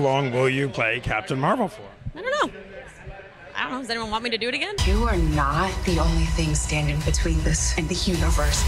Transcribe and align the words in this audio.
How 0.00 0.04
long 0.04 0.30
will 0.30 0.48
you 0.48 0.68
play 0.68 1.00
Captain 1.00 1.40
Marvel 1.40 1.66
for? 1.66 1.82
I 2.14 2.22
don't 2.22 2.30
know. 2.30 2.60
I 3.52 3.62
don't 3.64 3.72
know. 3.72 3.80
Does 3.80 3.90
anyone 3.90 4.12
want 4.12 4.22
me 4.22 4.30
to 4.30 4.38
do 4.38 4.46
it 4.46 4.54
again? 4.54 4.76
You 4.86 5.02
are 5.08 5.16
not 5.16 5.72
the 5.86 5.98
only 5.98 6.22
thing 6.22 6.54
standing 6.54 7.00
between 7.00 7.42
this 7.42 7.76
and 7.76 7.88
the 7.88 7.96
universe. 8.08 8.62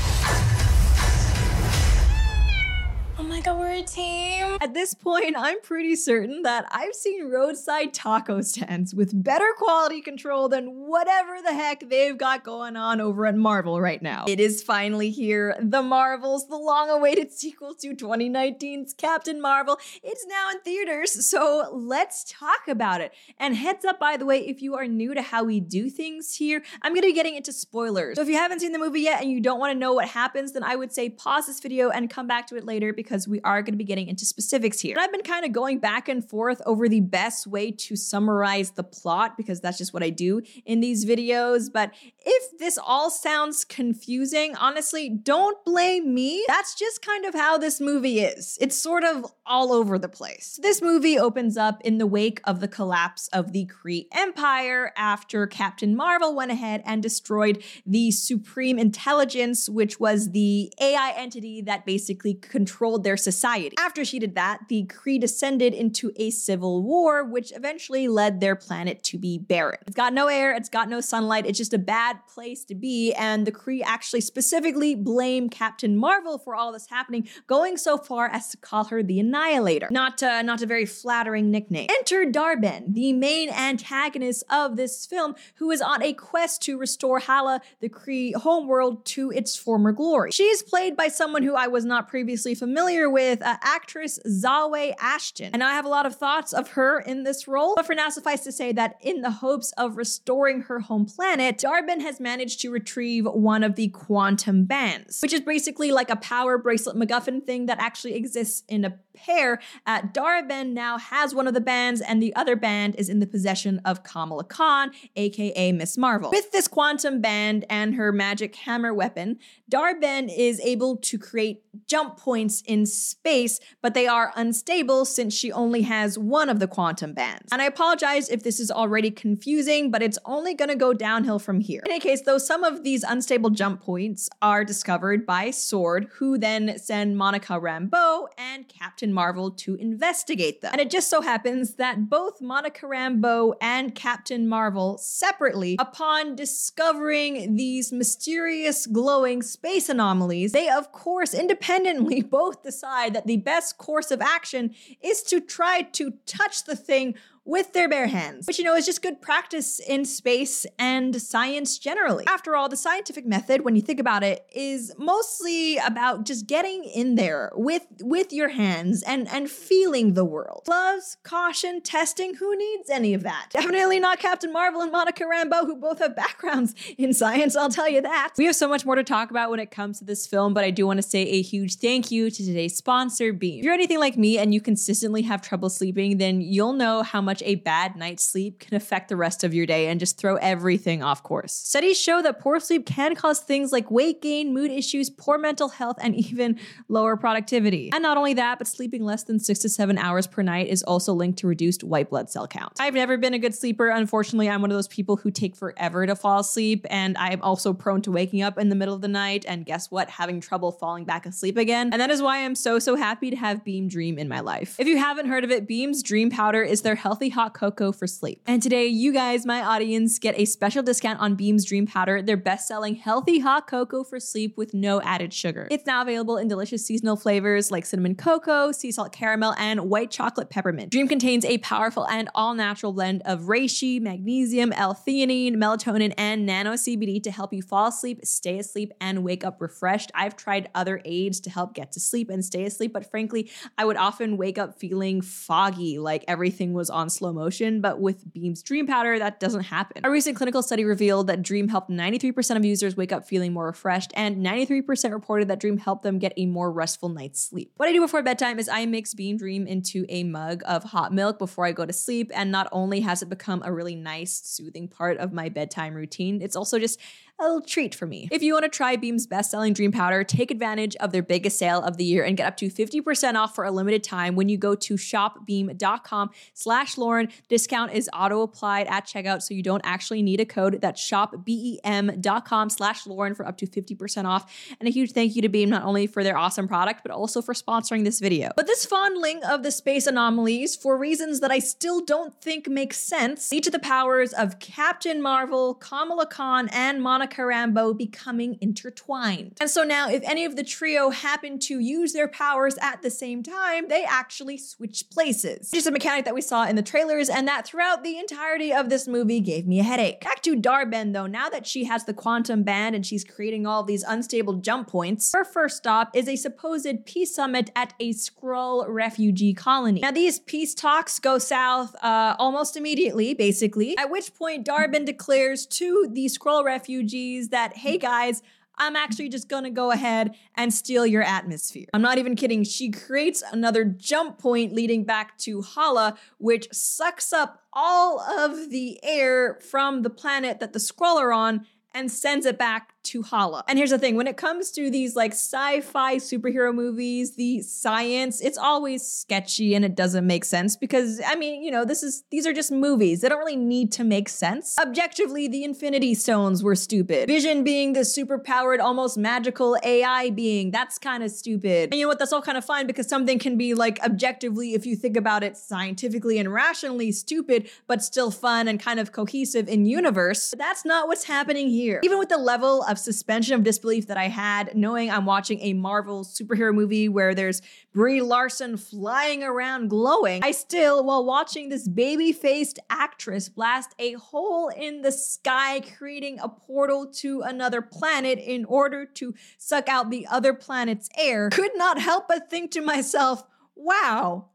My 3.40 3.44
god, 3.44 3.58
we're 3.58 3.70
a 3.70 3.82
team. 3.82 4.58
At 4.60 4.74
this 4.74 4.92
point, 4.92 5.34
I'm 5.34 5.62
pretty 5.62 5.96
certain 5.96 6.42
that 6.42 6.66
I've 6.70 6.92
seen 6.92 7.30
roadside 7.30 7.94
taco 7.94 8.42
stands 8.42 8.94
with 8.94 9.24
better 9.24 9.46
quality 9.56 10.02
control 10.02 10.50
than 10.50 10.66
whatever 10.86 11.40
the 11.42 11.54
heck 11.54 11.88
they've 11.88 12.18
got 12.18 12.44
going 12.44 12.76
on 12.76 13.00
over 13.00 13.24
at 13.24 13.34
Marvel 13.34 13.80
right 13.80 14.02
now. 14.02 14.26
It 14.28 14.40
is 14.40 14.62
finally 14.62 15.08
here. 15.08 15.56
The 15.58 15.80
Marvels, 15.80 16.48
the 16.48 16.58
long 16.58 16.90
awaited 16.90 17.32
sequel 17.32 17.74
to 17.76 17.94
2019's 17.94 18.92
Captain 18.92 19.40
Marvel. 19.40 19.78
It's 20.02 20.26
now 20.26 20.50
in 20.50 20.60
theaters, 20.60 21.26
so 21.26 21.70
let's 21.72 22.24
talk 22.24 22.68
about 22.68 23.00
it. 23.00 23.14
And 23.38 23.56
heads 23.56 23.86
up, 23.86 23.98
by 23.98 24.18
the 24.18 24.26
way, 24.26 24.46
if 24.46 24.60
you 24.60 24.76
are 24.76 24.86
new 24.86 25.14
to 25.14 25.22
how 25.22 25.44
we 25.44 25.60
do 25.60 25.88
things 25.88 26.36
here, 26.36 26.62
I'm 26.82 26.92
gonna 26.92 27.06
be 27.06 27.14
getting 27.14 27.36
into 27.36 27.54
spoilers. 27.54 28.16
So 28.16 28.22
if 28.22 28.28
you 28.28 28.36
haven't 28.36 28.60
seen 28.60 28.72
the 28.72 28.78
movie 28.78 29.00
yet 29.00 29.22
and 29.22 29.30
you 29.30 29.40
don't 29.40 29.58
wanna 29.58 29.76
know 29.76 29.94
what 29.94 30.08
happens, 30.08 30.52
then 30.52 30.62
I 30.62 30.76
would 30.76 30.92
say 30.92 31.08
pause 31.08 31.46
this 31.46 31.60
video 31.60 31.88
and 31.88 32.10
come 32.10 32.26
back 32.26 32.46
to 32.48 32.56
it 32.56 32.66
later 32.66 32.92
because 32.92 33.28
we 33.30 33.40
are 33.42 33.62
gonna 33.62 33.76
be 33.76 33.84
getting 33.84 34.08
into 34.08 34.24
specifics 34.24 34.80
here. 34.80 34.94
And 34.94 35.00
I've 35.00 35.12
been 35.12 35.22
kind 35.22 35.44
of 35.44 35.52
going 35.52 35.78
back 35.78 36.08
and 36.08 36.28
forth 36.28 36.60
over 36.66 36.88
the 36.88 37.00
best 37.00 37.46
way 37.46 37.70
to 37.70 37.96
summarize 37.96 38.72
the 38.72 38.82
plot 38.82 39.36
because 39.36 39.60
that's 39.60 39.78
just 39.78 39.94
what 39.94 40.02
I 40.02 40.10
do 40.10 40.42
in 40.64 40.80
these 40.80 41.04
videos. 41.04 41.72
But 41.72 41.92
if 42.24 42.58
this 42.58 42.78
all 42.82 43.10
sounds 43.10 43.64
confusing, 43.64 44.54
honestly, 44.56 45.08
don't 45.08 45.64
blame 45.64 46.12
me. 46.14 46.44
That's 46.48 46.74
just 46.74 47.04
kind 47.04 47.24
of 47.24 47.34
how 47.34 47.58
this 47.58 47.80
movie 47.80 48.20
is. 48.20 48.58
It's 48.60 48.76
sort 48.76 49.04
of 49.04 49.26
all 49.46 49.72
over 49.72 49.98
the 49.98 50.08
place. 50.08 50.58
This 50.62 50.82
movie 50.82 51.18
opens 51.18 51.56
up 51.56 51.80
in 51.82 51.98
the 51.98 52.06
wake 52.06 52.40
of 52.44 52.60
the 52.60 52.68
collapse 52.68 53.28
of 53.32 53.52
the 53.52 53.66
Kree 53.66 54.06
Empire 54.12 54.92
after 54.96 55.46
Captain 55.46 55.96
Marvel 55.96 56.34
went 56.34 56.50
ahead 56.50 56.82
and 56.84 57.02
destroyed 57.02 57.62
the 57.86 58.10
Supreme 58.10 58.78
Intelligence, 58.78 59.68
which 59.68 60.00
was 60.00 60.30
the 60.30 60.72
AI 60.80 61.12
entity 61.16 61.62
that 61.62 61.86
basically 61.86 62.34
controlled 62.34 63.04
their 63.04 63.16
society. 63.20 63.76
After 63.78 64.04
she 64.04 64.18
did 64.18 64.34
that, 64.34 64.68
the 64.68 64.84
Kree 64.86 65.20
descended 65.20 65.74
into 65.74 66.12
a 66.16 66.30
civil 66.30 66.82
war, 66.82 67.24
which 67.24 67.52
eventually 67.54 68.08
led 68.08 68.40
their 68.40 68.56
planet 68.56 69.02
to 69.04 69.18
be 69.18 69.38
barren. 69.38 69.78
It's 69.86 69.96
got 69.96 70.12
no 70.12 70.28
air, 70.28 70.54
it's 70.54 70.68
got 70.68 70.88
no 70.88 71.00
sunlight, 71.00 71.46
it's 71.46 71.58
just 71.58 71.74
a 71.74 71.78
bad 71.78 72.26
place 72.26 72.64
to 72.66 72.74
be, 72.74 73.12
and 73.12 73.46
the 73.46 73.52
Kree 73.52 73.82
actually 73.84 74.22
specifically 74.22 74.94
blame 74.94 75.48
Captain 75.48 75.96
Marvel 75.96 76.38
for 76.38 76.54
all 76.54 76.72
this 76.72 76.88
happening, 76.88 77.28
going 77.46 77.76
so 77.76 77.98
far 77.98 78.28
as 78.28 78.48
to 78.48 78.56
call 78.56 78.84
her 78.84 79.02
the 79.02 79.20
Annihilator. 79.20 79.88
Not, 79.90 80.22
uh, 80.22 80.42
not 80.42 80.62
a 80.62 80.66
very 80.66 80.86
flattering 80.86 81.50
nickname. 81.50 81.88
Enter 81.90 82.24
Dar-Benn, 82.24 82.92
the 82.92 83.12
main 83.12 83.50
antagonist 83.50 84.44
of 84.48 84.76
this 84.76 85.04
film, 85.04 85.34
who 85.56 85.70
is 85.70 85.82
on 85.82 86.02
a 86.02 86.12
quest 86.12 86.62
to 86.62 86.78
restore 86.78 87.18
Hala, 87.18 87.60
the 87.80 87.88
Kree 87.88 88.34
homeworld, 88.34 89.04
to 89.06 89.30
its 89.30 89.56
former 89.56 89.92
glory. 89.92 90.30
She 90.30 90.44
is 90.44 90.62
played 90.62 90.96
by 90.96 91.08
someone 91.08 91.42
who 91.42 91.54
I 91.54 91.66
was 91.66 91.84
not 91.84 92.08
previously 92.08 92.54
familiar 92.54 93.09
with, 93.10 93.42
uh, 93.42 93.56
actress 93.62 94.18
Zawe 94.26 94.94
Ashton. 95.00 95.50
And 95.52 95.62
I 95.62 95.74
have 95.74 95.84
a 95.84 95.88
lot 95.88 96.06
of 96.06 96.16
thoughts 96.16 96.52
of 96.52 96.70
her 96.70 97.00
in 97.00 97.24
this 97.24 97.46
role, 97.48 97.74
but 97.76 97.86
for 97.86 97.94
now, 97.94 98.08
suffice 98.08 98.44
to 98.44 98.52
say 98.52 98.72
that 98.72 98.96
in 99.00 99.22
the 99.22 99.30
hopes 99.30 99.72
of 99.72 99.96
restoring 99.96 100.62
her 100.62 100.80
home 100.80 101.06
planet, 101.06 101.58
Dar-Benn 101.58 102.00
has 102.00 102.20
managed 102.20 102.60
to 102.60 102.70
retrieve 102.70 103.26
one 103.26 103.62
of 103.62 103.76
the 103.76 103.88
quantum 103.88 104.64
bands, 104.64 105.20
which 105.20 105.32
is 105.32 105.40
basically 105.40 105.92
like 105.92 106.10
a 106.10 106.16
power 106.16 106.58
bracelet 106.58 106.96
MacGuffin 106.96 107.44
thing 107.44 107.66
that 107.66 107.78
actually 107.78 108.14
exists 108.14 108.62
in 108.68 108.84
a 108.84 108.98
pair. 109.24 109.60
Uh, 109.86 110.02
Dar-Benn 110.12 110.74
now 110.74 110.98
has 110.98 111.34
one 111.34 111.46
of 111.46 111.54
the 111.54 111.60
bands, 111.60 112.00
and 112.00 112.22
the 112.22 112.34
other 112.34 112.56
band 112.56 112.94
is 112.96 113.08
in 113.08 113.20
the 113.20 113.26
possession 113.26 113.80
of 113.84 114.02
Kamala 114.02 114.44
Khan, 114.44 114.90
aka 115.16 115.72
Ms. 115.72 115.98
Marvel. 115.98 116.30
With 116.30 116.52
this 116.52 116.68
quantum 116.68 117.20
band 117.20 117.64
and 117.68 117.94
her 117.94 118.12
magic 118.12 118.54
hammer 118.56 118.92
weapon, 118.94 119.38
Dar-Benn 119.68 120.28
is 120.28 120.60
able 120.60 120.96
to 120.96 121.18
create 121.18 121.62
jump 121.86 122.16
points 122.16 122.62
in 122.66 122.86
space, 122.86 123.60
but 123.82 123.94
they 123.94 124.06
are 124.06 124.32
unstable 124.34 125.04
since 125.04 125.34
she 125.34 125.52
only 125.52 125.82
has 125.82 126.18
one 126.18 126.48
of 126.48 126.58
the 126.58 126.66
quantum 126.66 127.12
bands. 127.12 127.48
And 127.52 127.62
I 127.62 127.66
apologize 127.66 128.28
if 128.28 128.42
this 128.42 128.58
is 128.58 128.70
already 128.70 129.10
confusing, 129.10 129.90
but 129.90 130.02
it's 130.02 130.18
only 130.24 130.54
gonna 130.54 130.76
go 130.76 130.92
downhill 130.92 131.38
from 131.38 131.60
here. 131.60 131.82
In 131.86 131.92
any 131.92 132.00
case, 132.00 132.22
though, 132.22 132.38
some 132.38 132.64
of 132.64 132.82
these 132.82 133.04
unstable 133.04 133.50
jump 133.50 133.82
points 133.82 134.28
are 134.42 134.64
discovered 134.64 135.24
by 135.26 135.50
SWORD, 135.50 136.08
who 136.14 136.38
then 136.38 136.78
send 136.78 137.16
Monica 137.16 137.54
Rambeau 137.54 138.26
and 138.36 138.68
Captain 138.68 139.09
Marvel 139.12 139.50
to 139.50 139.74
investigate 139.76 140.60
them. 140.60 140.72
And 140.72 140.80
it 140.80 140.90
just 140.90 141.08
so 141.08 141.20
happens 141.20 141.74
that 141.74 142.08
both 142.08 142.40
Monica 142.40 142.86
Rambeau 142.86 143.54
and 143.60 143.94
Captain 143.94 144.48
Marvel 144.48 144.98
separately, 144.98 145.76
upon 145.78 146.36
discovering 146.36 147.56
these 147.56 147.92
mysterious 147.92 148.86
glowing 148.86 149.42
space 149.42 149.88
anomalies, 149.88 150.52
they 150.52 150.68
of 150.68 150.92
course 150.92 151.34
independently 151.34 152.22
both 152.30 152.62
decide 152.62 153.14
that 153.14 153.26
the 153.26 153.38
best 153.38 153.78
course 153.78 154.10
of 154.10 154.20
action 154.20 154.74
is 155.02 155.22
to 155.24 155.40
try 155.40 155.82
to 155.82 156.12
touch 156.26 156.64
the 156.64 156.76
thing 156.76 157.14
with 157.44 157.72
their 157.72 157.88
bare 157.88 158.06
hands, 158.06 158.46
which 158.46 158.58
you 158.58 158.64
know 158.64 158.74
is 158.74 158.86
just 158.86 159.02
good 159.02 159.20
practice 159.20 159.78
in 159.80 160.04
space 160.04 160.66
and 160.78 161.20
science 161.20 161.78
generally. 161.78 162.24
After 162.28 162.54
all, 162.54 162.68
the 162.68 162.76
scientific 162.76 163.26
method, 163.26 163.64
when 163.64 163.74
you 163.76 163.82
think 163.82 163.98
about 163.98 164.22
it, 164.22 164.46
is 164.54 164.92
mostly 164.98 165.78
about 165.78 166.24
just 166.24 166.46
getting 166.46 166.84
in 166.84 167.14
there 167.14 167.50
with 167.54 167.86
with 168.00 168.32
your 168.32 168.50
hands 168.50 169.02
and 169.02 169.28
and 169.28 169.50
feeling 169.50 170.14
the 170.14 170.24
world. 170.24 170.62
Gloves, 170.66 171.16
caution, 171.22 171.80
testing, 171.80 172.34
who 172.34 172.56
needs 172.56 172.90
any 172.90 173.14
of 173.14 173.22
that? 173.22 173.48
Definitely 173.50 174.00
not 174.00 174.18
Captain 174.18 174.52
Marvel 174.52 174.82
and 174.82 174.92
Monica 174.92 175.24
Rambeau, 175.24 175.66
who 175.66 175.76
both 175.76 175.98
have 175.98 176.14
backgrounds 176.14 176.74
in 176.98 177.12
science, 177.14 177.56
I'll 177.56 177.70
tell 177.70 177.88
you 177.88 178.00
that. 178.02 178.32
We 178.36 178.44
have 178.46 178.56
so 178.56 178.68
much 178.68 178.84
more 178.84 178.94
to 178.94 179.04
talk 179.04 179.30
about 179.30 179.50
when 179.50 179.60
it 179.60 179.70
comes 179.70 179.98
to 179.98 180.04
this 180.04 180.26
film, 180.26 180.54
but 180.54 180.64
I 180.64 180.70
do 180.70 180.86
want 180.86 180.98
to 180.98 181.02
say 181.02 181.22
a 181.22 181.42
huge 181.42 181.76
thank 181.76 182.10
you 182.10 182.30
to 182.30 182.44
today's 182.44 182.76
sponsor, 182.76 183.32
Beam. 183.32 183.60
If 183.60 183.64
you're 183.64 183.74
anything 183.74 183.98
like 183.98 184.16
me 184.16 184.38
and 184.38 184.52
you 184.52 184.60
consistently 184.60 185.22
have 185.22 185.42
trouble 185.42 185.70
sleeping, 185.70 186.18
then 186.18 186.40
you'll 186.40 186.72
know 186.72 187.02
how 187.02 187.20
much 187.20 187.29
a 187.42 187.54
bad 187.54 187.96
night's 187.96 188.24
sleep 188.24 188.60
can 188.60 188.76
affect 188.76 189.08
the 189.08 189.16
rest 189.16 189.44
of 189.44 189.54
your 189.54 189.66
day 189.66 189.86
and 189.86 190.00
just 190.00 190.18
throw 190.18 190.36
everything 190.36 191.02
off 191.02 191.22
course. 191.22 191.52
Studies 191.52 192.00
show 192.00 192.20
that 192.22 192.40
poor 192.40 192.58
sleep 192.60 192.86
can 192.86 193.14
cause 193.14 193.40
things 193.40 193.72
like 193.72 193.90
weight 193.90 194.20
gain, 194.20 194.52
mood 194.52 194.70
issues, 194.70 195.08
poor 195.10 195.38
mental 195.38 195.68
health, 195.68 195.96
and 196.00 196.14
even 196.16 196.58
lower 196.88 197.16
productivity. 197.16 197.90
And 197.92 198.02
not 198.02 198.16
only 198.16 198.34
that, 198.34 198.58
but 198.58 198.66
sleeping 198.66 199.04
less 199.04 199.24
than 199.24 199.38
six 199.38 199.60
to 199.60 199.68
seven 199.68 199.98
hours 199.98 200.26
per 200.26 200.42
night 200.42 200.68
is 200.68 200.82
also 200.82 201.12
linked 201.12 201.38
to 201.40 201.46
reduced 201.46 201.84
white 201.84 202.10
blood 202.10 202.30
cell 202.30 202.46
count. 202.46 202.72
I've 202.80 202.94
never 202.94 203.16
been 203.16 203.34
a 203.34 203.38
good 203.38 203.54
sleeper. 203.54 203.88
Unfortunately, 203.88 204.48
I'm 204.48 204.60
one 204.60 204.70
of 204.70 204.76
those 204.76 204.88
people 204.88 205.16
who 205.16 205.30
take 205.30 205.56
forever 205.56 206.06
to 206.06 206.16
fall 206.16 206.40
asleep, 206.40 206.86
and 206.90 207.16
I'm 207.18 207.40
also 207.42 207.72
prone 207.72 208.02
to 208.02 208.10
waking 208.10 208.42
up 208.42 208.58
in 208.58 208.68
the 208.68 208.74
middle 208.74 208.94
of 208.94 209.00
the 209.00 209.08
night 209.08 209.44
and 209.46 209.64
guess 209.64 209.90
what? 209.90 210.10
Having 210.10 210.40
trouble 210.40 210.72
falling 210.72 211.04
back 211.04 211.26
asleep 211.26 211.56
again. 211.56 211.90
And 211.92 212.00
that 212.00 212.10
is 212.10 212.22
why 212.22 212.44
I'm 212.44 212.54
so, 212.54 212.78
so 212.78 212.96
happy 212.96 213.30
to 213.30 213.36
have 213.36 213.64
Beam 213.64 213.88
Dream 213.88 214.18
in 214.18 214.28
my 214.28 214.40
life. 214.40 214.76
If 214.78 214.86
you 214.86 214.98
haven't 214.98 215.28
heard 215.28 215.44
of 215.44 215.50
it, 215.50 215.66
Beam's 215.66 216.02
Dream 216.02 216.30
Powder 216.30 216.62
is 216.62 216.82
their 216.82 216.94
healthy 217.20 217.34
hot 217.34 217.52
cocoa 217.52 217.92
for 217.92 218.06
sleep. 218.06 218.40
And 218.46 218.62
today, 218.62 218.86
you 218.86 219.12
guys, 219.12 219.44
my 219.44 219.62
audience, 219.62 220.18
get 220.18 220.38
a 220.38 220.46
special 220.46 220.82
discount 220.82 221.20
on 221.20 221.34
Beam's 221.34 221.66
Dream 221.66 221.86
Powder, 221.86 222.22
their 222.22 222.38
best 222.38 222.66
selling 222.66 222.94
healthy 222.94 223.40
hot 223.40 223.66
cocoa 223.66 224.04
for 224.04 224.18
sleep 224.18 224.56
with 224.56 224.72
no 224.72 225.02
added 225.02 225.34
sugar. 225.34 225.68
It's 225.70 225.84
now 225.84 226.00
available 226.00 226.38
in 226.38 226.48
delicious 226.48 226.86
seasonal 226.86 227.16
flavors 227.16 227.70
like 227.70 227.84
cinnamon 227.84 228.14
cocoa, 228.14 228.72
sea 228.72 228.90
salt 228.90 229.12
caramel, 229.12 229.54
and 229.58 229.90
white 229.90 230.10
chocolate 230.10 230.48
peppermint. 230.48 230.90
Dream 230.90 231.08
contains 231.08 231.44
a 231.44 231.58
powerful 231.58 232.08
and 232.08 232.30
all 232.34 232.54
natural 232.54 232.94
blend 232.94 233.20
of 233.26 233.42
reishi, 233.42 234.00
magnesium, 234.00 234.72
L-theanine, 234.72 235.56
melatonin, 235.56 236.14
and 236.16 236.46
nano 236.46 236.72
CBD 236.72 237.22
to 237.24 237.30
help 237.30 237.52
you 237.52 237.60
fall 237.60 237.88
asleep, 237.88 238.24
stay 238.24 238.58
asleep, 238.58 238.92
and 238.98 239.22
wake 239.22 239.44
up 239.44 239.60
refreshed. 239.60 240.10
I've 240.14 240.38
tried 240.38 240.70
other 240.74 241.02
aids 241.04 241.38
to 241.40 241.50
help 241.50 241.74
get 241.74 241.92
to 241.92 242.00
sleep 242.00 242.30
and 242.30 242.42
stay 242.42 242.64
asleep, 242.64 242.94
but 242.94 243.10
frankly, 243.10 243.50
I 243.76 243.84
would 243.84 243.98
often 243.98 244.38
wake 244.38 244.56
up 244.56 244.78
feeling 244.78 245.20
foggy, 245.20 245.98
like 245.98 246.24
everything 246.26 246.72
was 246.72 246.88
on 246.88 247.09
slow 247.10 247.32
motion. 247.32 247.80
But 247.80 248.00
with 248.00 248.32
Beam's 248.32 248.62
Dream 248.62 248.86
Powder, 248.86 249.18
that 249.18 249.40
doesn't 249.40 249.64
happen. 249.64 250.02
A 250.04 250.10
recent 250.10 250.36
clinical 250.36 250.62
study 250.62 250.84
revealed 250.84 251.26
that 251.26 251.42
Dream 251.42 251.68
helped 251.68 251.90
93% 251.90 252.56
of 252.56 252.64
users 252.64 252.96
wake 252.96 253.12
up 253.12 253.26
feeling 253.26 253.52
more 253.52 253.66
refreshed, 253.66 254.12
and 254.14 254.44
93% 254.44 255.12
reported 255.12 255.48
that 255.48 255.60
Dream 255.60 255.78
helped 255.78 256.02
them 256.02 256.18
get 256.18 256.32
a 256.36 256.46
more 256.46 256.70
restful 256.72 257.08
night's 257.08 257.42
sleep. 257.42 257.72
What 257.76 257.88
I 257.88 257.92
do 257.92 258.00
before 258.00 258.22
bedtime 258.22 258.58
is 258.58 258.68
I 258.68 258.86
mix 258.86 259.14
Beam 259.14 259.36
Dream 259.36 259.66
into 259.66 260.06
a 260.08 260.24
mug 260.24 260.62
of 260.66 260.84
hot 260.84 261.12
milk 261.12 261.38
before 261.38 261.66
I 261.66 261.72
go 261.72 261.84
to 261.84 261.92
sleep, 261.92 262.30
and 262.34 262.50
not 262.50 262.68
only 262.72 263.00
has 263.00 263.22
it 263.22 263.28
become 263.28 263.62
a 263.64 263.72
really 263.72 263.96
nice, 263.96 264.40
soothing 264.44 264.88
part 264.88 265.18
of 265.18 265.32
my 265.32 265.48
bedtime 265.48 265.94
routine, 265.94 266.40
it's 266.40 266.56
also 266.56 266.78
just 266.78 267.00
a 267.40 267.44
little 267.44 267.60
treat 267.60 267.94
for 267.94 268.06
me. 268.06 268.28
If 268.30 268.42
you 268.42 268.52
want 268.52 268.64
to 268.64 268.68
try 268.68 268.96
Beam's 268.96 269.26
best-selling 269.26 269.72
dream 269.72 269.92
powder, 269.92 270.22
take 270.24 270.50
advantage 270.50 270.96
of 270.96 271.12
their 271.12 271.22
biggest 271.22 271.58
sale 271.58 271.82
of 271.82 271.96
the 271.96 272.04
year 272.04 272.24
and 272.24 272.36
get 272.36 272.46
up 272.46 272.56
to 272.58 272.66
50% 272.68 273.34
off 273.34 273.54
for 273.54 273.64
a 273.64 273.70
limited 273.70 274.04
time 274.04 274.36
when 274.36 274.48
you 274.48 274.58
go 274.58 274.74
to 274.74 274.94
shopbeam.com 274.94 276.30
slash 276.54 276.98
Lauren. 276.98 277.28
Discount 277.48 277.92
is 277.92 278.10
auto-applied 278.12 278.86
at 278.88 279.06
checkout, 279.06 279.42
so 279.42 279.54
you 279.54 279.62
don't 279.62 279.82
actually 279.84 280.22
need 280.22 280.40
a 280.40 280.44
code. 280.44 280.80
That's 280.80 281.00
shopbeam.com 281.00 282.70
slash 282.70 283.06
Lauren 283.06 283.34
for 283.34 283.46
up 283.46 283.56
to 283.58 283.66
50% 283.66 284.24
off. 284.26 284.52
And 284.78 284.88
a 284.88 284.92
huge 284.92 285.12
thank 285.12 285.34
you 285.34 285.42
to 285.42 285.48
Beam 285.48 285.70
not 285.70 285.84
only 285.84 286.06
for 286.06 286.22
their 286.22 286.36
awesome 286.36 286.68
product, 286.68 287.00
but 287.02 287.10
also 287.10 287.40
for 287.40 287.54
sponsoring 287.54 288.04
this 288.04 288.20
video. 288.20 288.50
But 288.56 288.66
this 288.66 288.84
fondling 288.84 289.42
of 289.44 289.62
the 289.62 289.70
space 289.70 290.06
anomalies, 290.06 290.76
for 290.76 290.98
reasons 290.98 291.40
that 291.40 291.50
I 291.50 291.58
still 291.58 292.00
don't 292.04 292.34
think 292.40 292.68
make 292.68 292.92
sense, 292.92 293.50
lead 293.50 293.64
to 293.64 293.70
the 293.70 293.78
powers 293.78 294.32
of 294.32 294.58
Captain 294.58 295.22
Marvel, 295.22 295.74
Kamala 295.74 296.26
Khan, 296.26 296.68
and 296.72 297.02
Monica 297.02 297.29
Rambeau 297.38 297.96
becoming 297.96 298.58
intertwined. 298.60 299.56
And 299.60 299.70
so 299.70 299.84
now, 299.84 300.08
if 300.08 300.22
any 300.24 300.44
of 300.44 300.56
the 300.56 300.64
trio 300.64 301.10
happen 301.10 301.58
to 301.60 301.78
use 301.78 302.12
their 302.12 302.28
powers 302.28 302.76
at 302.80 303.02
the 303.02 303.10
same 303.10 303.42
time, 303.42 303.88
they 303.88 304.04
actually 304.04 304.58
switch 304.58 305.10
places. 305.10 305.70
Just 305.70 305.86
a 305.86 305.90
mechanic 305.90 306.24
that 306.24 306.34
we 306.34 306.40
saw 306.40 306.66
in 306.66 306.76
the 306.76 306.82
trailers, 306.82 307.28
and 307.28 307.46
that 307.48 307.66
throughout 307.66 308.02
the 308.02 308.18
entirety 308.18 308.72
of 308.72 308.88
this 308.88 309.06
movie 309.06 309.40
gave 309.40 309.66
me 309.66 309.80
a 309.80 309.82
headache. 309.82 310.20
Back 310.20 310.42
to 310.42 310.56
Dar-Benn 310.56 311.12
though, 311.12 311.26
now 311.26 311.48
that 311.48 311.66
she 311.66 311.84
has 311.84 312.04
the 312.04 312.14
quantum 312.14 312.62
band 312.62 312.94
and 312.94 313.04
she's 313.04 313.24
creating 313.24 313.66
all 313.66 313.84
these 313.84 314.02
unstable 314.02 314.54
jump 314.54 314.88
points, 314.88 315.32
her 315.32 315.44
first 315.44 315.76
stop 315.76 316.16
is 316.16 316.28
a 316.28 316.36
supposed 316.36 317.04
peace 317.04 317.34
summit 317.34 317.70
at 317.76 317.94
a 318.00 318.12
Skrull 318.12 318.86
refugee 318.88 319.54
colony. 319.54 320.00
Now 320.00 320.10
these 320.10 320.38
peace 320.38 320.74
talks 320.74 321.18
go 321.18 321.38
south 321.38 321.94
uh, 322.02 322.34
almost 322.38 322.76
immediately, 322.76 323.34
basically, 323.34 323.96
at 323.98 324.10
which 324.10 324.34
point 324.34 324.64
Dar-Benn 324.64 325.04
declares 325.04 325.66
to 325.66 326.08
the 326.12 326.26
Skrull 326.26 326.64
refugees 326.64 327.19
that, 327.50 327.76
hey 327.76 327.98
guys, 327.98 328.42
I'm 328.78 328.96
actually 328.96 329.28
just 329.28 329.48
gonna 329.48 329.70
go 329.70 329.90
ahead 329.90 330.34
and 330.54 330.72
steal 330.72 331.04
your 331.04 331.22
atmosphere. 331.22 331.86
I'm 331.92 332.00
not 332.00 332.16
even 332.16 332.34
kidding. 332.34 332.64
She 332.64 332.90
creates 332.90 333.42
another 333.52 333.84
jump 333.84 334.38
point 334.38 334.72
leading 334.72 335.04
back 335.04 335.36
to 335.38 335.60
Hala, 335.60 336.16
which 336.38 336.66
sucks 336.72 337.32
up 337.32 337.62
all 337.74 338.20
of 338.20 338.70
the 338.70 338.98
air 339.02 339.58
from 339.60 340.02
the 340.02 340.10
planet 340.10 340.60
that 340.60 340.72
the 340.72 340.78
Skrull 340.78 341.16
are 341.16 341.32
on 341.32 341.66
and 341.92 342.10
sends 342.10 342.46
it 342.46 342.56
back 342.56 342.94
to 343.04 343.22
Hala. 343.22 343.64
And 343.68 343.78
here's 343.78 343.90
the 343.90 343.98
thing, 343.98 344.16
when 344.16 344.26
it 344.26 344.36
comes 344.36 344.70
to 344.72 344.90
these 344.90 345.16
like 345.16 345.32
sci-fi 345.32 346.16
superhero 346.16 346.74
movies, 346.74 347.36
the 347.36 347.62
science, 347.62 348.40
it's 348.40 348.58
always 348.58 349.06
sketchy 349.06 349.74
and 349.74 349.84
it 349.84 349.94
doesn't 349.94 350.26
make 350.26 350.44
sense 350.44 350.76
because 350.76 351.20
I 351.26 351.34
mean, 351.34 351.62
you 351.62 351.70
know, 351.70 351.84
this 351.84 352.02
is 352.02 352.24
these 352.30 352.46
are 352.46 352.52
just 352.52 352.70
movies. 352.72 353.20
They 353.20 353.28
don't 353.28 353.38
really 353.38 353.56
need 353.56 353.92
to 353.92 354.04
make 354.04 354.28
sense. 354.28 354.78
Objectively, 354.78 355.48
the 355.48 355.64
Infinity 355.64 356.14
Stones 356.14 356.62
were 356.62 356.74
stupid. 356.74 357.26
Vision 357.26 357.64
being 357.64 357.92
the 357.92 358.04
super-powered 358.04 358.80
almost 358.80 359.16
magical 359.18 359.76
AI 359.82 360.30
being, 360.30 360.70
that's 360.70 360.98
kind 360.98 361.22
of 361.22 361.30
stupid. 361.30 361.90
And 361.90 361.94
you 361.94 362.04
know 362.04 362.08
what? 362.08 362.18
That's 362.18 362.32
all 362.32 362.42
kind 362.42 362.58
of 362.58 362.64
fine 362.64 362.86
because 362.86 363.08
something 363.08 363.38
can 363.38 363.56
be 363.56 363.74
like 363.74 363.98
objectively 364.04 364.74
if 364.74 364.86
you 364.86 364.96
think 364.96 365.16
about 365.16 365.42
it 365.42 365.56
scientifically 365.56 366.38
and 366.38 366.52
rationally 366.52 367.12
stupid 367.12 367.70
but 367.86 368.02
still 368.02 368.30
fun 368.30 368.68
and 368.68 368.80
kind 368.80 369.00
of 369.00 369.12
cohesive 369.12 369.68
in 369.68 369.86
universe. 369.86 370.50
But 370.50 370.58
that's 370.58 370.84
not 370.84 371.08
what's 371.08 371.24
happening 371.24 371.68
here. 371.68 372.00
Even 372.02 372.18
with 372.18 372.28
the 372.28 372.38
level 372.38 372.84
of 372.90 372.98
suspension 372.98 373.54
of 373.54 373.62
disbelief 373.62 374.08
that 374.08 374.16
I 374.16 374.28
had 374.28 374.76
knowing 374.76 375.10
I'm 375.10 375.24
watching 375.24 375.60
a 375.60 375.72
Marvel 375.74 376.24
superhero 376.24 376.74
movie 376.74 377.08
where 377.08 377.34
there's 377.34 377.62
Brie 377.92 378.20
Larson 378.20 378.76
flying 378.76 379.44
around 379.44 379.88
glowing, 379.88 380.42
I 380.42 380.50
still, 380.50 381.04
while 381.04 381.24
watching 381.24 381.68
this 381.68 381.86
baby 381.88 382.32
faced 382.32 382.78
actress 382.90 383.48
blast 383.48 383.94
a 383.98 384.12
hole 384.14 384.68
in 384.68 385.02
the 385.02 385.12
sky, 385.12 385.80
creating 385.80 386.40
a 386.40 386.48
portal 386.48 387.06
to 387.14 387.42
another 387.42 387.80
planet 387.80 388.38
in 388.38 388.64
order 388.64 389.06
to 389.06 389.34
suck 389.56 389.88
out 389.88 390.10
the 390.10 390.26
other 390.26 390.52
planet's 390.52 391.08
air, 391.16 391.50
could 391.50 391.72
not 391.76 392.00
help 392.00 392.26
but 392.28 392.50
think 392.50 392.72
to 392.72 392.80
myself, 392.80 393.44
wow, 393.76 394.48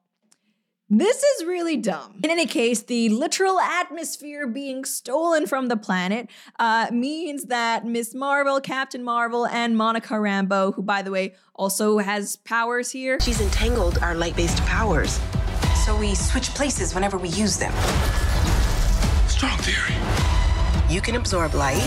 this 0.89 1.23
is 1.23 1.45
really 1.45 1.77
dumb. 1.77 2.19
In 2.23 2.29
any 2.29 2.45
case, 2.45 2.83
the 2.83 3.09
literal 3.09 3.59
atmosphere 3.59 4.47
being 4.47 4.85
stolen 4.85 5.47
from 5.47 5.67
the 5.67 5.77
planet 5.77 6.29
uh, 6.59 6.87
means 6.91 7.45
that 7.45 7.85
Ms. 7.85 8.13
Marvel, 8.13 8.61
Captain 8.61 9.03
Marvel, 9.03 9.47
and 9.47 9.75
Monica 9.75 10.13
Rambeau, 10.13 10.75
who, 10.75 10.83
by 10.83 11.01
the 11.01 11.11
way, 11.11 11.33
also 11.55 11.97
has 11.97 12.35
powers 12.35 12.91
here. 12.91 13.19
She's 13.19 13.41
entangled 13.41 13.97
our 13.99 14.13
light 14.13 14.35
based 14.35 14.57
powers. 14.65 15.19
So 15.85 15.97
we 15.97 16.13
switch 16.15 16.49
places 16.49 16.93
whenever 16.93 17.17
we 17.17 17.29
use 17.29 17.57
them. 17.57 17.73
Strong 19.27 19.57
theory. 19.59 19.95
You 20.89 21.01
can 21.01 21.15
absorb 21.15 21.55
light. 21.55 21.83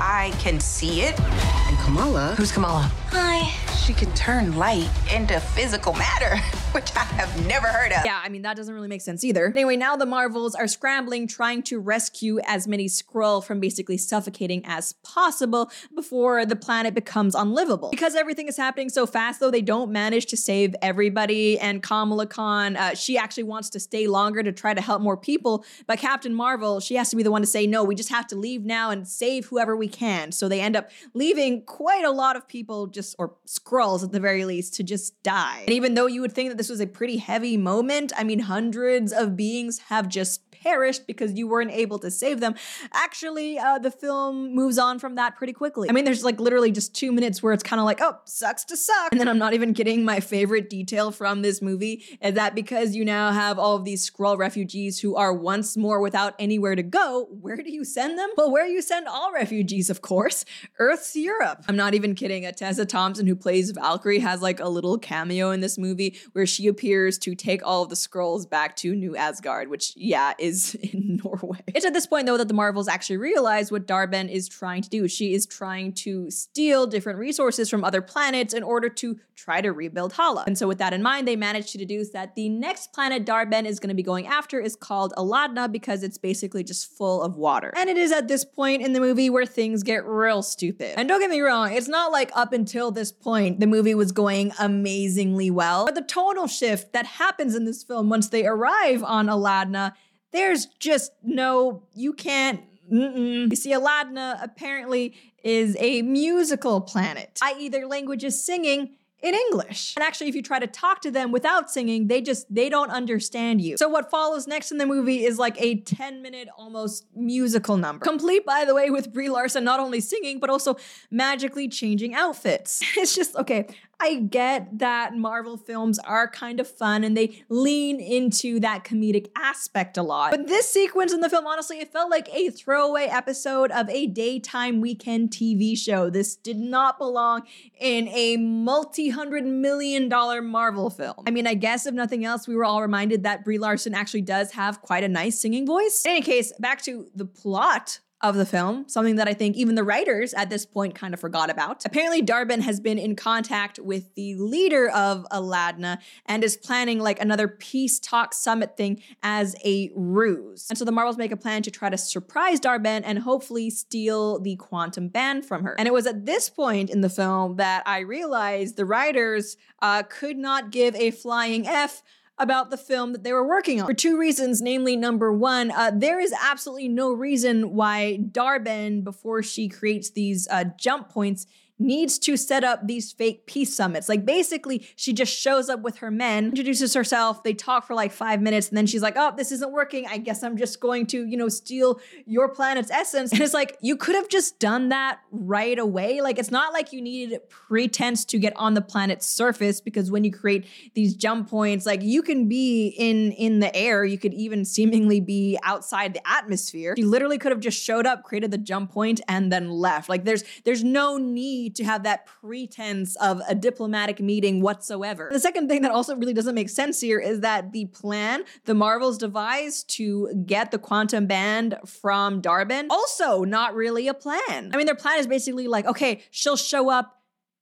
I 0.00 0.34
can 0.38 0.60
see 0.60 1.02
it. 1.02 1.18
And 1.20 1.78
Kamala. 1.80 2.34
Who's 2.36 2.52
Kamala? 2.52 2.90
Hi. 3.10 3.69
She 3.90 3.96
can 3.96 4.14
turn 4.14 4.56
light 4.56 4.88
into 5.12 5.40
physical 5.40 5.94
matter, 5.94 6.36
which 6.72 6.94
I 6.94 7.00
have 7.00 7.46
never 7.48 7.66
heard 7.66 7.90
of. 7.90 8.04
Yeah, 8.04 8.20
I 8.22 8.28
mean, 8.28 8.42
that 8.42 8.56
doesn't 8.56 8.72
really 8.72 8.86
make 8.86 9.00
sense 9.00 9.24
either. 9.24 9.46
Anyway, 9.46 9.76
now 9.76 9.96
the 9.96 10.06
Marvels 10.06 10.54
are 10.54 10.68
scrambling, 10.68 11.26
trying 11.26 11.64
to 11.64 11.80
rescue 11.80 12.38
as 12.44 12.68
many 12.68 12.86
Skrull 12.86 13.44
from 13.44 13.58
basically 13.58 13.96
suffocating 13.96 14.62
as 14.64 14.92
possible 15.02 15.72
before 15.92 16.46
the 16.46 16.54
planet 16.54 16.94
becomes 16.94 17.34
unlivable. 17.34 17.90
Because 17.90 18.14
everything 18.14 18.46
is 18.46 18.56
happening 18.56 18.90
so 18.90 19.06
fast, 19.06 19.40
though, 19.40 19.50
they 19.50 19.60
don't 19.60 19.90
manage 19.90 20.26
to 20.26 20.36
save 20.36 20.76
everybody. 20.82 21.58
And 21.58 21.82
Kamala 21.82 22.28
Khan, 22.28 22.76
uh, 22.76 22.94
she 22.94 23.18
actually 23.18 23.42
wants 23.42 23.70
to 23.70 23.80
stay 23.80 24.06
longer 24.06 24.44
to 24.44 24.52
try 24.52 24.72
to 24.72 24.80
help 24.80 25.02
more 25.02 25.16
people. 25.16 25.64
But 25.88 25.98
Captain 25.98 26.32
Marvel, 26.32 26.78
she 26.78 26.94
has 26.94 27.10
to 27.10 27.16
be 27.16 27.24
the 27.24 27.32
one 27.32 27.42
to 27.42 27.48
say, 27.48 27.66
no, 27.66 27.82
we 27.82 27.96
just 27.96 28.10
have 28.10 28.28
to 28.28 28.36
leave 28.36 28.64
now 28.64 28.90
and 28.90 29.08
save 29.08 29.46
whoever 29.46 29.74
we 29.74 29.88
can. 29.88 30.30
So 30.30 30.48
they 30.48 30.60
end 30.60 30.76
up 30.76 30.92
leaving 31.12 31.64
quite 31.64 32.04
a 32.04 32.12
lot 32.12 32.36
of 32.36 32.46
people 32.46 32.86
just, 32.86 33.16
or 33.18 33.34
Skrull 33.48 33.79
at 33.80 34.12
the 34.12 34.20
very 34.20 34.44
least 34.44 34.74
to 34.74 34.82
just 34.82 35.20
die. 35.22 35.60
And 35.60 35.70
even 35.70 35.94
though 35.94 36.06
you 36.06 36.20
would 36.20 36.32
think 36.32 36.50
that 36.50 36.58
this 36.58 36.68
was 36.68 36.80
a 36.80 36.86
pretty 36.86 37.16
heavy 37.16 37.56
moment, 37.56 38.12
I 38.16 38.24
mean, 38.24 38.40
hundreds 38.40 39.12
of 39.12 39.36
beings 39.36 39.78
have 39.88 40.08
just 40.08 40.50
perished 40.62 41.06
because 41.06 41.32
you 41.32 41.48
weren't 41.48 41.70
able 41.70 41.98
to 41.98 42.10
save 42.10 42.40
them. 42.40 42.54
Actually, 42.92 43.58
uh, 43.58 43.78
the 43.78 43.90
film 43.90 44.54
moves 44.54 44.78
on 44.78 44.98
from 44.98 45.14
that 45.14 45.36
pretty 45.36 45.52
quickly. 45.52 45.88
I 45.88 45.92
mean, 45.92 46.04
there's 46.04 46.24
like 46.24 46.38
literally 46.38 46.70
just 46.70 46.94
two 46.94 47.12
minutes 47.12 47.42
where 47.42 47.52
it's 47.52 47.62
kind 47.62 47.80
of 47.80 47.86
like, 47.86 48.00
oh, 48.00 48.18
sucks 48.24 48.64
to 48.66 48.76
suck. 48.76 49.08
And 49.10 49.20
then 49.20 49.28
I'm 49.28 49.38
not 49.38 49.54
even 49.54 49.74
kidding. 49.74 50.04
My 50.04 50.20
favorite 50.20 50.68
detail 50.68 51.10
from 51.10 51.42
this 51.42 51.62
movie 51.62 52.04
is 52.20 52.34
that 52.34 52.54
because 52.54 52.94
you 52.94 53.04
now 53.04 53.32
have 53.32 53.58
all 53.58 53.76
of 53.76 53.84
these 53.84 54.08
Skrull 54.08 54.36
refugees 54.36 55.00
who 55.00 55.16
are 55.16 55.32
once 55.32 55.76
more 55.76 56.00
without 56.00 56.34
anywhere 56.38 56.74
to 56.74 56.82
go, 56.82 57.28
where 57.40 57.56
do 57.56 57.70
you 57.72 57.84
send 57.84 58.18
them? 58.18 58.28
Well, 58.36 58.52
where 58.52 58.66
you 58.66 58.82
send 58.82 59.08
all 59.08 59.32
refugees, 59.32 59.88
of 59.88 60.02
course, 60.02 60.44
Earth's 60.78 61.16
Europe. 61.16 61.64
I'm 61.68 61.76
not 61.76 61.94
even 61.94 62.14
kidding. 62.14 62.50
Tessa 62.52 62.84
Thompson 62.84 63.26
who 63.26 63.36
plays 63.36 63.69
Valkyrie 63.72 64.20
has 64.20 64.42
like 64.42 64.60
a 64.60 64.68
little 64.68 64.98
cameo 64.98 65.50
in 65.50 65.60
this 65.60 65.78
movie 65.78 66.18
where 66.32 66.46
she 66.46 66.66
appears 66.66 67.18
to 67.18 67.34
take 67.34 67.64
all 67.64 67.82
of 67.82 67.88
the 67.88 67.94
Skrulls 67.94 68.48
back 68.48 68.76
to 68.76 68.94
New 68.94 69.16
Asgard, 69.16 69.68
which, 69.68 69.92
yeah, 69.96 70.34
is 70.38 70.74
in 70.82 71.20
Norway. 71.24 71.62
It's 71.68 71.86
at 71.86 71.92
this 71.92 72.06
point, 72.06 72.26
though, 72.26 72.36
that 72.36 72.48
the 72.48 72.54
Marvels 72.54 72.88
actually 72.88 73.18
realize 73.18 73.70
what 73.70 73.86
Dar-Benn 73.86 74.28
is 74.28 74.48
trying 74.48 74.82
to 74.82 74.88
do. 74.88 75.08
She 75.08 75.34
is 75.34 75.46
trying 75.46 75.92
to 75.94 76.30
steal 76.30 76.86
different 76.86 77.18
resources 77.18 77.68
from 77.68 77.84
other 77.84 78.02
planets 78.02 78.54
in 78.54 78.62
order 78.62 78.88
to 78.88 79.18
try 79.36 79.60
to 79.60 79.72
rebuild 79.72 80.12
Hala. 80.12 80.44
And 80.46 80.56
so, 80.56 80.68
with 80.68 80.78
that 80.78 80.92
in 80.92 81.02
mind, 81.02 81.26
they 81.26 81.36
managed 81.36 81.72
to 81.72 81.78
deduce 81.78 82.10
that 82.10 82.34
the 82.34 82.48
next 82.48 82.92
planet 82.92 83.24
Dar-Benn 83.24 83.66
is 83.66 83.80
going 83.80 83.88
to 83.88 83.94
be 83.94 84.02
going 84.02 84.26
after 84.26 84.60
is 84.60 84.76
called 84.76 85.12
Aladna 85.16 85.70
because 85.70 86.02
it's 86.02 86.18
basically 86.18 86.62
just 86.62 86.96
full 86.96 87.22
of 87.22 87.36
water. 87.36 87.72
And 87.76 87.88
it 87.88 87.96
is 87.96 88.12
at 88.12 88.28
this 88.28 88.44
point 88.44 88.82
in 88.82 88.92
the 88.92 89.00
movie 89.00 89.30
where 89.30 89.46
things 89.46 89.82
get 89.82 90.04
real 90.04 90.42
stupid. 90.42 90.94
And 90.96 91.08
don't 91.08 91.20
get 91.20 91.30
me 91.30 91.40
wrong, 91.40 91.72
it's 91.72 91.88
not 91.88 92.12
like 92.12 92.30
up 92.34 92.52
until 92.52 92.90
this 92.90 93.12
point 93.12 93.49
the 93.58 93.66
movie 93.66 93.94
was 93.94 94.12
going 94.12 94.52
amazingly 94.58 95.50
well, 95.50 95.86
but 95.86 95.94
the 95.94 96.02
tonal 96.02 96.46
shift 96.46 96.92
that 96.92 97.06
happens 97.06 97.54
in 97.54 97.64
this 97.64 97.82
film 97.82 98.08
once 98.08 98.28
they 98.28 98.46
arrive 98.46 99.02
on 99.02 99.26
Aladna 99.26 99.92
there's 100.32 100.66
just 100.78 101.12
no, 101.22 101.82
you 101.94 102.12
can't. 102.12 102.62
Mm-mm. 102.90 103.50
You 103.50 103.56
see, 103.56 103.72
Aladna 103.72 104.42
apparently 104.42 105.14
is 105.42 105.76
a 105.78 106.02
musical 106.02 106.80
planet, 106.80 107.38
i.e., 107.42 107.68
their 107.68 107.86
language 107.86 108.24
is 108.24 108.44
singing 108.44 108.96
in 109.22 109.34
English. 109.34 109.94
And 109.96 110.02
actually, 110.02 110.28
if 110.28 110.34
you 110.34 110.42
try 110.42 110.58
to 110.58 110.66
talk 110.66 111.00
to 111.02 111.10
them 111.10 111.32
without 111.32 111.70
singing, 111.70 112.06
they 112.06 112.20
just 112.20 112.52
they 112.52 112.68
don't 112.68 112.90
understand 112.90 113.60
you. 113.60 113.76
So 113.76 113.88
what 113.88 114.10
follows 114.10 114.46
next 114.46 114.70
in 114.70 114.78
the 114.78 114.86
movie 114.86 115.24
is 115.24 115.38
like 115.38 115.60
a 115.60 115.76
10 115.76 116.22
minute 116.22 116.48
almost 116.56 117.06
musical 117.14 117.76
number. 117.76 118.04
Complete, 118.04 118.44
by 118.46 118.64
the 118.64 118.74
way, 118.74 118.90
with 118.90 119.12
Brie 119.12 119.28
Larson 119.28 119.64
not 119.64 119.80
only 119.80 120.00
singing, 120.00 120.40
but 120.40 120.50
also 120.50 120.76
magically 121.10 121.68
changing 121.68 122.14
outfits. 122.14 122.82
It's 123.00 123.14
just 123.14 123.34
okay. 123.36 123.66
I 124.00 124.16
get 124.16 124.78
that 124.78 125.14
Marvel 125.14 125.58
films 125.58 125.98
are 125.98 126.26
kind 126.26 126.58
of 126.58 126.66
fun 126.66 127.04
and 127.04 127.14
they 127.14 127.44
lean 127.50 128.00
into 128.00 128.58
that 128.60 128.82
comedic 128.82 129.30
aspect 129.36 129.98
a 129.98 130.02
lot. 130.02 130.30
But 130.30 130.46
this 130.46 130.70
sequence 130.70 131.12
in 131.12 131.20
the 131.20 131.28
film, 131.28 131.46
honestly, 131.46 131.80
it 131.80 131.92
felt 131.92 132.10
like 132.10 132.28
a 132.32 132.48
throwaway 132.48 133.04
episode 133.04 133.70
of 133.70 133.90
a 133.90 134.06
daytime 134.06 134.80
weekend 134.80 135.30
TV 135.30 135.76
show. 135.76 136.08
This 136.08 136.34
did 136.34 136.58
not 136.58 136.98
belong 136.98 137.42
in 137.78 138.08
a 138.08 138.38
multi 138.38 139.09
hundred 139.10 139.44
million 139.44 140.08
dollar 140.08 140.42
Marvel 140.42 140.90
film. 140.90 141.24
I 141.26 141.30
mean, 141.30 141.46
I 141.46 141.54
guess 141.54 141.86
if 141.86 141.94
nothing 141.94 142.24
else, 142.24 142.48
we 142.48 142.56
were 142.56 142.64
all 142.64 142.82
reminded 142.82 143.24
that 143.24 143.44
Brie 143.44 143.58
Larson 143.58 143.94
actually 143.94 144.22
does 144.22 144.52
have 144.52 144.80
quite 144.82 145.04
a 145.04 145.08
nice 145.08 145.38
singing 145.38 145.66
voice. 145.66 146.02
In 146.04 146.12
any 146.12 146.22
case, 146.22 146.52
back 146.58 146.82
to 146.82 147.06
the 147.14 147.26
plot 147.26 148.00
of 148.22 148.36
the 148.36 148.44
film, 148.44 148.86
something 148.86 149.16
that 149.16 149.28
I 149.28 149.32
think 149.32 149.56
even 149.56 149.76
the 149.76 149.84
writers 149.84 150.34
at 150.34 150.50
this 150.50 150.66
point 150.66 150.94
kind 150.94 151.14
of 151.14 151.20
forgot 151.20 151.48
about. 151.48 151.86
Apparently, 151.86 152.20
Dar-Benn 152.20 152.60
has 152.60 152.78
been 152.78 152.98
in 152.98 153.16
contact 153.16 153.78
with 153.78 154.14
the 154.14 154.34
leader 154.34 154.90
of 154.90 155.26
Aladna 155.32 155.98
and 156.26 156.44
is 156.44 156.56
planning 156.56 156.98
like 156.98 157.20
another 157.20 157.48
peace 157.48 157.98
talk 157.98 158.34
summit 158.34 158.76
thing 158.76 159.02
as 159.22 159.56
a 159.64 159.90
ruse. 159.94 160.66
And 160.68 160.78
so 160.78 160.84
the 160.84 160.92
Marvels 160.92 161.16
make 161.16 161.32
a 161.32 161.36
plan 161.36 161.62
to 161.62 161.70
try 161.70 161.88
to 161.88 161.96
surprise 161.96 162.60
Dar-Benn 162.60 163.04
and 163.04 163.20
hopefully 163.20 163.70
steal 163.70 164.38
the 164.38 164.56
quantum 164.56 165.08
band 165.08 165.46
from 165.46 165.64
her. 165.64 165.74
And 165.78 165.88
it 165.88 165.94
was 165.94 166.06
at 166.06 166.26
this 166.26 166.50
point 166.50 166.90
in 166.90 167.00
the 167.00 167.08
film 167.08 167.56
that 167.56 167.82
I 167.86 168.00
realized 168.00 168.76
the 168.76 168.84
writers 168.84 169.56
uh, 169.80 170.02
could 170.02 170.36
not 170.36 170.70
give 170.70 170.94
a 170.94 171.10
flying 171.10 171.66
F 171.66 172.02
about 172.40 172.70
the 172.70 172.76
film 172.76 173.12
that 173.12 173.22
they 173.22 173.32
were 173.32 173.46
working 173.46 173.80
on 173.80 173.86
for 173.86 173.94
two 173.94 174.18
reasons. 174.18 174.60
Namely, 174.60 174.96
number 174.96 175.32
one, 175.32 175.70
uh, 175.70 175.92
there 175.94 176.18
is 176.18 176.34
absolutely 176.42 176.88
no 176.88 177.12
reason 177.12 177.74
why 177.74 178.16
Dar-Benn, 178.16 179.02
before 179.02 179.42
she 179.42 179.68
creates 179.68 180.10
these 180.10 180.48
uh, 180.50 180.64
jump 180.76 181.10
points, 181.10 181.46
needs 181.80 182.18
to 182.20 182.36
set 182.36 182.62
up 182.62 182.86
these 182.86 183.12
fake 183.12 183.46
peace 183.46 183.74
summits. 183.74 184.08
Like 184.08 184.24
basically, 184.24 184.86
she 184.96 185.12
just 185.12 185.36
shows 185.36 185.68
up 185.68 185.80
with 185.80 185.98
her 185.98 186.10
men, 186.10 186.46
introduces 186.46 186.94
herself, 186.94 187.42
they 187.42 187.54
talk 187.54 187.86
for 187.86 187.94
like 187.94 188.12
five 188.12 188.40
minutes, 188.40 188.68
and 188.68 188.76
then 188.76 188.86
she's 188.86 189.02
like, 189.02 189.14
oh, 189.16 189.32
this 189.36 189.50
isn't 189.50 189.72
working. 189.72 190.06
I 190.06 190.18
guess 190.18 190.42
I'm 190.42 190.56
just 190.56 190.80
going 190.80 191.06
to, 191.06 191.26
you 191.26 191.36
know, 191.36 191.48
steal 191.48 192.00
your 192.26 192.48
planet's 192.48 192.90
essence. 192.90 193.32
And 193.32 193.40
it's 193.40 193.54
like, 193.54 193.78
you 193.80 193.96
could 193.96 194.14
have 194.14 194.28
just 194.28 194.58
done 194.58 194.90
that 194.90 195.20
right 195.30 195.78
away. 195.78 196.20
Like, 196.20 196.38
it's 196.38 196.50
not 196.50 196.72
like 196.72 196.92
you 196.92 197.00
needed 197.00 197.40
pretense 197.48 198.24
to 198.26 198.38
get 198.38 198.52
on 198.56 198.74
the 198.74 198.82
planet's 198.82 199.26
surface 199.26 199.80
because 199.80 200.10
when 200.10 200.24
you 200.24 200.32
create 200.32 200.66
these 200.94 201.14
jump 201.14 201.48
points, 201.48 201.86
like 201.86 202.02
you 202.02 202.22
can 202.22 202.48
be 202.48 202.88
in 202.88 203.32
in 203.32 203.60
the 203.60 203.74
air, 203.74 204.04
you 204.04 204.18
could 204.18 204.34
even 204.34 204.64
seemingly 204.64 205.20
be 205.20 205.58
outside 205.62 206.14
the 206.14 206.28
atmosphere. 206.28 206.94
You 206.96 207.08
literally 207.08 207.38
could 207.38 207.52
have 207.52 207.60
just 207.60 207.82
showed 207.82 208.06
up, 208.06 208.24
created 208.24 208.50
the 208.50 208.58
jump 208.58 208.92
point, 208.92 209.20
and 209.28 209.50
then 209.50 209.70
left. 209.70 210.08
Like 210.08 210.24
there's 210.24 210.44
there's 210.64 210.84
no 210.84 211.16
need 211.16 211.69
to 211.76 211.84
have 211.84 212.02
that 212.04 212.26
pretense 212.26 213.16
of 213.16 213.40
a 213.48 213.54
diplomatic 213.54 214.20
meeting 214.20 214.60
whatsoever. 214.60 215.28
The 215.32 215.40
second 215.40 215.68
thing 215.68 215.82
that 215.82 215.90
also 215.90 216.16
really 216.16 216.34
doesn't 216.34 216.54
make 216.54 216.68
sense 216.68 217.00
here 217.00 217.18
is 217.18 217.40
that 217.40 217.72
the 217.72 217.86
plan 217.86 218.44
the 218.64 218.74
Marvels 218.74 219.18
devised 219.18 219.88
to 219.96 220.32
get 220.46 220.70
the 220.70 220.78
quantum 220.78 221.26
band 221.26 221.76
from 221.86 222.40
Dar-Benn 222.40 222.88
also 222.90 223.44
not 223.44 223.74
really 223.74 224.08
a 224.08 224.14
plan. 224.14 224.70
I 224.72 224.76
mean, 224.76 224.86
their 224.86 224.94
plan 224.94 225.18
is 225.18 225.26
basically 225.26 225.68
like, 225.68 225.86
okay, 225.86 226.22
she'll 226.30 226.56
show 226.56 226.90
up 226.90 227.20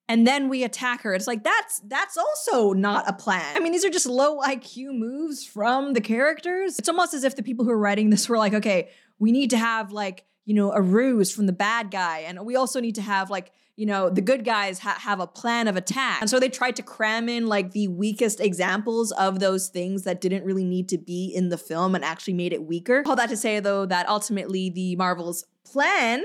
and 0.08 0.26
then 0.26 0.48
we 0.48 0.64
attack 0.64 1.02
her. 1.02 1.14
It's 1.14 1.26
like 1.26 1.44
that's 1.44 1.80
that's 1.84 2.16
also 2.16 2.72
not 2.72 3.08
a 3.08 3.12
plan. 3.12 3.56
I 3.56 3.60
mean, 3.60 3.72
these 3.72 3.84
are 3.84 3.90
just 3.90 4.06
low 4.06 4.40
IQ 4.40 4.96
moves 4.98 5.44
from 5.44 5.92
the 5.92 6.00
characters. 6.00 6.78
It's 6.78 6.88
almost 6.88 7.14
as 7.14 7.24
if 7.24 7.36
the 7.36 7.42
people 7.42 7.64
who 7.64 7.70
are 7.70 7.78
writing 7.78 8.10
this 8.10 8.28
were 8.28 8.38
like, 8.38 8.54
okay, 8.54 8.88
we 9.18 9.32
need 9.32 9.50
to 9.50 9.58
have 9.58 9.92
like, 9.92 10.24
you 10.46 10.54
know, 10.54 10.72
a 10.72 10.80
ruse 10.80 11.30
from 11.30 11.46
the 11.46 11.52
bad 11.52 11.90
guy 11.90 12.20
and 12.20 12.44
we 12.44 12.56
also 12.56 12.80
need 12.80 12.94
to 12.94 13.02
have 13.02 13.28
like 13.28 13.52
you 13.78 13.86
know, 13.86 14.10
the 14.10 14.20
good 14.20 14.44
guys 14.44 14.80
ha- 14.80 14.98
have 15.00 15.20
a 15.20 15.26
plan 15.26 15.68
of 15.68 15.76
attack. 15.76 16.20
And 16.20 16.28
so 16.28 16.40
they 16.40 16.48
tried 16.48 16.74
to 16.76 16.82
cram 16.82 17.28
in 17.28 17.46
like 17.46 17.70
the 17.70 17.86
weakest 17.86 18.40
examples 18.40 19.12
of 19.12 19.38
those 19.38 19.68
things 19.68 20.02
that 20.02 20.20
didn't 20.20 20.42
really 20.42 20.64
need 20.64 20.88
to 20.88 20.98
be 20.98 21.32
in 21.32 21.48
the 21.48 21.56
film 21.56 21.94
and 21.94 22.04
actually 22.04 22.34
made 22.34 22.52
it 22.52 22.64
weaker. 22.64 23.04
All 23.06 23.14
that 23.14 23.28
to 23.28 23.36
say, 23.36 23.60
though, 23.60 23.86
that 23.86 24.08
ultimately 24.08 24.68
the 24.68 24.96
Marvel's 24.96 25.46
plan 25.64 26.24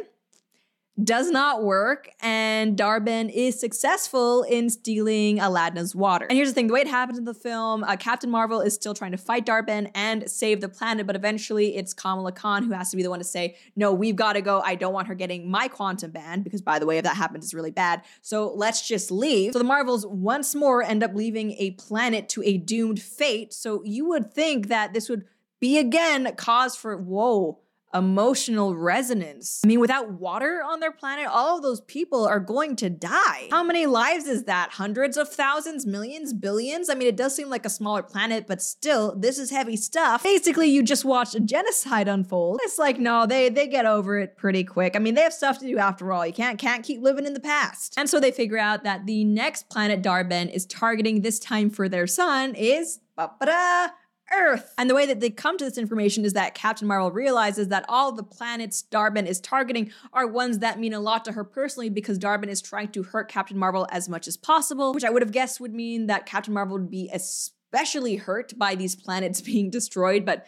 does 1.01 1.31
not 1.31 1.63
work, 1.63 2.09
and 2.21 2.77
Dar-Benn 2.77 3.29
is 3.29 3.59
successful 3.59 4.43
in 4.43 4.69
stealing 4.69 5.39
Aladna's 5.39 5.95
water. 5.95 6.27
And 6.29 6.37
here's 6.37 6.49
the 6.49 6.53
thing 6.53 6.67
the 6.67 6.73
way 6.73 6.81
it 6.81 6.87
happens 6.87 7.17
in 7.17 7.25
the 7.25 7.33
film, 7.33 7.83
uh, 7.83 7.95
Captain 7.95 8.29
Marvel 8.29 8.61
is 8.61 8.75
still 8.75 8.93
trying 8.93 9.11
to 9.11 9.17
fight 9.17 9.43
Dar-Benn 9.43 9.89
and 9.95 10.29
save 10.29 10.61
the 10.61 10.69
planet, 10.69 11.07
but 11.07 11.15
eventually 11.15 11.75
it's 11.77 11.93
Kamala 11.93 12.31
Khan 12.31 12.63
who 12.63 12.73
has 12.73 12.91
to 12.91 12.97
be 12.97 13.01
the 13.01 13.09
one 13.09 13.17
to 13.17 13.25
say, 13.25 13.55
No, 13.75 13.91
we've 13.91 14.15
got 14.15 14.33
to 14.33 14.41
go. 14.41 14.61
I 14.61 14.75
don't 14.75 14.93
want 14.93 15.07
her 15.07 15.15
getting 15.15 15.49
my 15.49 15.67
quantum 15.67 16.11
band, 16.11 16.43
because 16.43 16.61
by 16.61 16.77
the 16.77 16.85
way, 16.85 16.99
if 16.99 17.05
that 17.05 17.17
happens, 17.17 17.45
it's 17.45 17.53
really 17.55 17.71
bad. 17.71 18.03
So 18.21 18.53
let's 18.53 18.87
just 18.87 19.09
leave. 19.09 19.53
So 19.53 19.59
the 19.59 19.65
Marvels 19.65 20.05
once 20.05 20.53
more 20.53 20.83
end 20.83 21.01
up 21.01 21.15
leaving 21.15 21.53
a 21.53 21.71
planet 21.71 22.29
to 22.29 22.43
a 22.43 22.57
doomed 22.57 23.01
fate. 23.01 23.51
So 23.51 23.83
you 23.83 24.07
would 24.09 24.31
think 24.31 24.67
that 24.67 24.93
this 24.93 25.09
would 25.09 25.25
be 25.59 25.79
again 25.79 26.35
cause 26.35 26.75
for, 26.75 26.95
whoa 26.97 27.62
emotional 27.93 28.75
resonance. 28.75 29.61
I 29.63 29.67
mean, 29.67 29.79
without 29.79 30.11
water 30.11 30.61
on 30.65 30.79
their 30.79 30.91
planet, 30.91 31.27
all 31.27 31.57
of 31.57 31.63
those 31.63 31.81
people 31.81 32.25
are 32.25 32.39
going 32.39 32.75
to 32.77 32.89
die. 32.89 33.47
How 33.51 33.63
many 33.63 33.85
lives 33.85 34.25
is 34.25 34.45
that? 34.45 34.71
Hundreds 34.71 35.17
of 35.17 35.29
thousands, 35.29 35.85
millions, 35.85 36.33
billions? 36.33 36.89
I 36.89 36.95
mean, 36.95 37.07
it 37.07 37.15
does 37.15 37.35
seem 37.35 37.49
like 37.49 37.65
a 37.65 37.69
smaller 37.69 38.03
planet, 38.03 38.45
but 38.47 38.61
still, 38.61 39.15
this 39.15 39.37
is 39.37 39.51
heavy 39.51 39.75
stuff. 39.75 40.23
Basically, 40.23 40.67
you 40.67 40.83
just 40.83 41.05
watched 41.05 41.35
a 41.35 41.39
genocide 41.39 42.07
unfold. 42.07 42.59
It's 42.63 42.79
like, 42.79 42.99
no, 42.99 43.25
they 43.25 43.49
they 43.49 43.67
get 43.67 43.85
over 43.85 44.17
it 44.17 44.37
pretty 44.37 44.63
quick. 44.63 44.95
I 44.95 44.99
mean, 44.99 45.15
they 45.15 45.21
have 45.21 45.33
stuff 45.33 45.59
to 45.59 45.67
do 45.67 45.77
after 45.77 46.11
all. 46.11 46.25
You 46.25 46.33
can't 46.33 46.59
can't 46.59 46.83
keep 46.83 47.01
living 47.01 47.25
in 47.25 47.33
the 47.33 47.39
past. 47.39 47.93
And 47.97 48.09
so 48.09 48.19
they 48.19 48.31
figure 48.31 48.57
out 48.57 48.83
that 48.83 49.05
the 49.05 49.23
next 49.23 49.69
planet 49.69 50.01
Dar-Benn 50.01 50.49
is 50.49 50.65
targeting 50.65 51.21
this 51.21 51.39
time 51.39 51.69
for 51.69 51.87
their 51.87 52.07
sun 52.07 52.55
is 52.55 52.99
ba-ba-da, 53.15 53.89
Earth. 54.37 54.73
And 54.77 54.89
the 54.89 54.95
way 54.95 55.05
that 55.05 55.19
they 55.19 55.29
come 55.29 55.57
to 55.57 55.65
this 55.65 55.77
information 55.77 56.25
is 56.25 56.33
that 56.33 56.55
Captain 56.55 56.87
Marvel 56.87 57.11
realizes 57.11 57.69
that 57.69 57.85
all 57.87 58.11
the 58.11 58.23
planets 58.23 58.81
Dar-Benn 58.81 59.27
is 59.27 59.39
targeting 59.39 59.91
are 60.11 60.27
ones 60.27 60.59
that 60.59 60.79
mean 60.79 60.93
a 60.93 60.99
lot 60.99 61.25
to 61.25 61.31
her 61.33 61.43
personally 61.43 61.89
because 61.89 62.17
Dar-Benn 62.17 62.49
is 62.49 62.61
trying 62.61 62.89
to 62.89 63.03
hurt 63.03 63.29
Captain 63.29 63.57
Marvel 63.57 63.87
as 63.91 64.09
much 64.09 64.27
as 64.27 64.37
possible, 64.37 64.93
which 64.93 65.03
I 65.03 65.09
would 65.09 65.21
have 65.21 65.31
guessed 65.31 65.59
would 65.59 65.73
mean 65.73 66.07
that 66.07 66.25
Captain 66.25 66.53
Marvel 66.53 66.77
would 66.77 66.89
be 66.89 67.09
especially 67.13 68.17
hurt 68.17 68.57
by 68.57 68.75
these 68.75 68.95
planets 68.95 69.41
being 69.53 69.69
destroyed, 69.69 70.25
but 70.25 70.45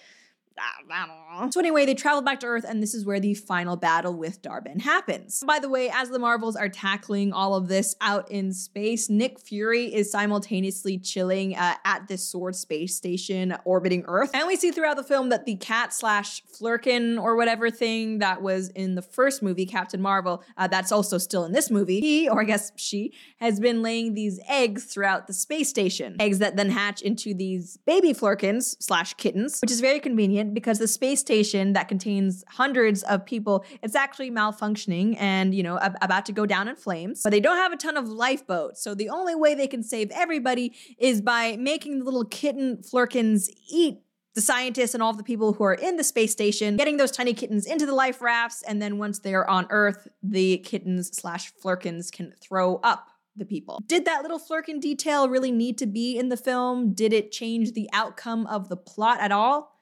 so 1.52 1.60
anyway, 1.60 1.86
they 1.86 1.96
travel 1.96 2.22
back 2.22 2.40
to 2.42 2.48
Earth, 2.48 2.66
and 2.68 2.82
this 2.82 2.94
is 2.94 3.06
where 3.06 3.20
the 3.20 3.34
final 3.34 3.76
battle 3.76 4.14
with 4.14 4.42
Dar-Benn 4.42 4.80
happens. 4.80 5.44
By 5.46 5.60
the 5.60 5.70
way, 5.70 5.90
as 5.90 6.10
the 6.10 6.20
Marvels 6.20 6.56
are 6.56 6.70
tackling 6.70 7.34
all 7.34 7.56
of 7.56 7.68
this 7.68 7.96
out 8.00 8.32
in 8.32 8.54
space, 8.54 9.10
Nick 9.10 9.40
Fury 9.40 9.94
is 9.94 10.12
simultaneously 10.12 10.98
chilling 10.98 11.56
uh, 11.56 11.76
at 11.84 12.08
this 12.08 12.24
sword 12.24 12.56
space 12.56 12.96
station 12.96 13.56
orbiting 13.66 14.06
Earth. 14.08 14.32
And 14.34 14.48
we 14.48 14.56
see 14.56 14.72
throughout 14.72 14.98
the 14.98 15.04
film 15.04 15.30
that 15.30 15.46
the 15.46 15.56
cat 15.56 15.94
slash 15.94 16.42
Flerken 16.44 17.22
or 17.22 17.36
whatever 17.36 17.70
thing 17.70 18.20
that 18.20 18.42
was 18.42 18.70
in 18.70 18.96
the 18.96 19.02
first 19.02 19.44
movie, 19.44 19.66
Captain 19.66 20.02
Marvel, 20.02 20.44
uh, 20.58 20.68
that's 20.68 20.92
also 20.92 21.18
still 21.18 21.44
in 21.44 21.52
this 21.52 21.70
movie. 21.70 22.00
He, 22.00 22.30
or 22.30 22.42
I 22.42 22.46
guess 22.46 22.72
she, 22.78 23.14
has 23.40 23.60
been 23.60 23.82
laying 23.82 24.14
these 24.14 24.40
eggs 24.48 24.86
throughout 24.86 25.28
the 25.28 25.34
space 25.34 25.70
station. 25.70 26.16
Eggs 26.20 26.40
that 26.40 26.56
then 26.56 26.70
hatch 26.70 27.02
into 27.02 27.34
these 27.34 27.78
baby 27.86 28.14
Flerkens 28.14 28.78
slash 28.80 29.14
kittens, 29.16 29.60
which 29.60 29.72
is 29.72 29.82
very 29.82 30.00
convenient 30.00 30.45
because 30.54 30.80
the 30.80 30.88
space 30.88 31.20
station 31.20 31.74
that 31.74 31.88
contains 31.88 32.44
hundreds 32.48 33.04
of 33.04 33.26
people, 33.26 33.66
it's 33.82 33.96
actually 33.96 34.32
malfunctioning 34.32 35.16
and, 35.20 35.54
you 35.56 35.64
know, 35.64 35.80
ab- 35.80 35.98
about 36.02 36.26
to 36.28 36.32
go 36.32 36.46
down 36.46 36.68
in 36.68 36.76
flames. 36.76 37.22
But 37.24 37.32
they 37.32 37.40
don't 37.40 37.58
have 37.58 37.74
a 37.74 37.78
ton 37.78 37.98
of 37.98 38.08
lifeboats. 38.08 38.82
So 38.82 38.94
the 38.96 39.10
only 39.10 39.36
way 39.36 39.56
they 39.56 39.68
can 39.68 39.84
save 39.84 40.12
everybody 40.12 40.74
is 40.98 41.22
by 41.22 41.58
making 41.58 42.00
the 42.00 42.06
little 42.06 42.26
kitten 42.26 42.78
Flerkens 42.78 43.50
eat 43.70 44.02
the 44.36 44.42
scientists 44.42 44.94
and 44.94 45.02
all 45.02 45.14
the 45.14 45.24
people 45.24 45.54
who 45.54 45.64
are 45.64 45.74
in 45.74 45.96
the 45.96 46.04
space 46.04 46.32
station, 46.32 46.76
getting 46.76 46.98
those 46.98 47.12
tiny 47.12 47.34
kittens 47.34 47.66
into 47.66 47.86
the 47.86 47.96
life 47.96 48.22
rafts, 48.22 48.62
and 48.64 48.82
then 48.82 48.98
once 48.98 49.20
they're 49.20 49.50
on 49.50 49.66
Earth, 49.70 50.10
the 50.22 50.58
kittens 50.58 51.16
slash 51.18 51.54
Flerkens 51.64 52.12
can 52.12 52.34
throw 52.42 52.76
up 52.84 53.08
the 53.38 53.46
people. 53.46 53.82
Did 53.88 54.06
that 54.06 54.22
little 54.22 54.40
Flerken 54.40 54.80
detail 54.80 55.30
really 55.30 55.52
need 55.52 55.78
to 55.80 55.86
be 55.86 56.18
in 56.18 56.30
the 56.30 56.38
film? 56.38 56.94
Did 56.94 57.14
it 57.14 57.32
change 57.32 57.74
the 57.74 57.90
outcome 57.94 58.46
of 58.48 58.70
the 58.70 58.78
plot 58.78 59.20
at 59.20 59.32
all? 59.32 59.75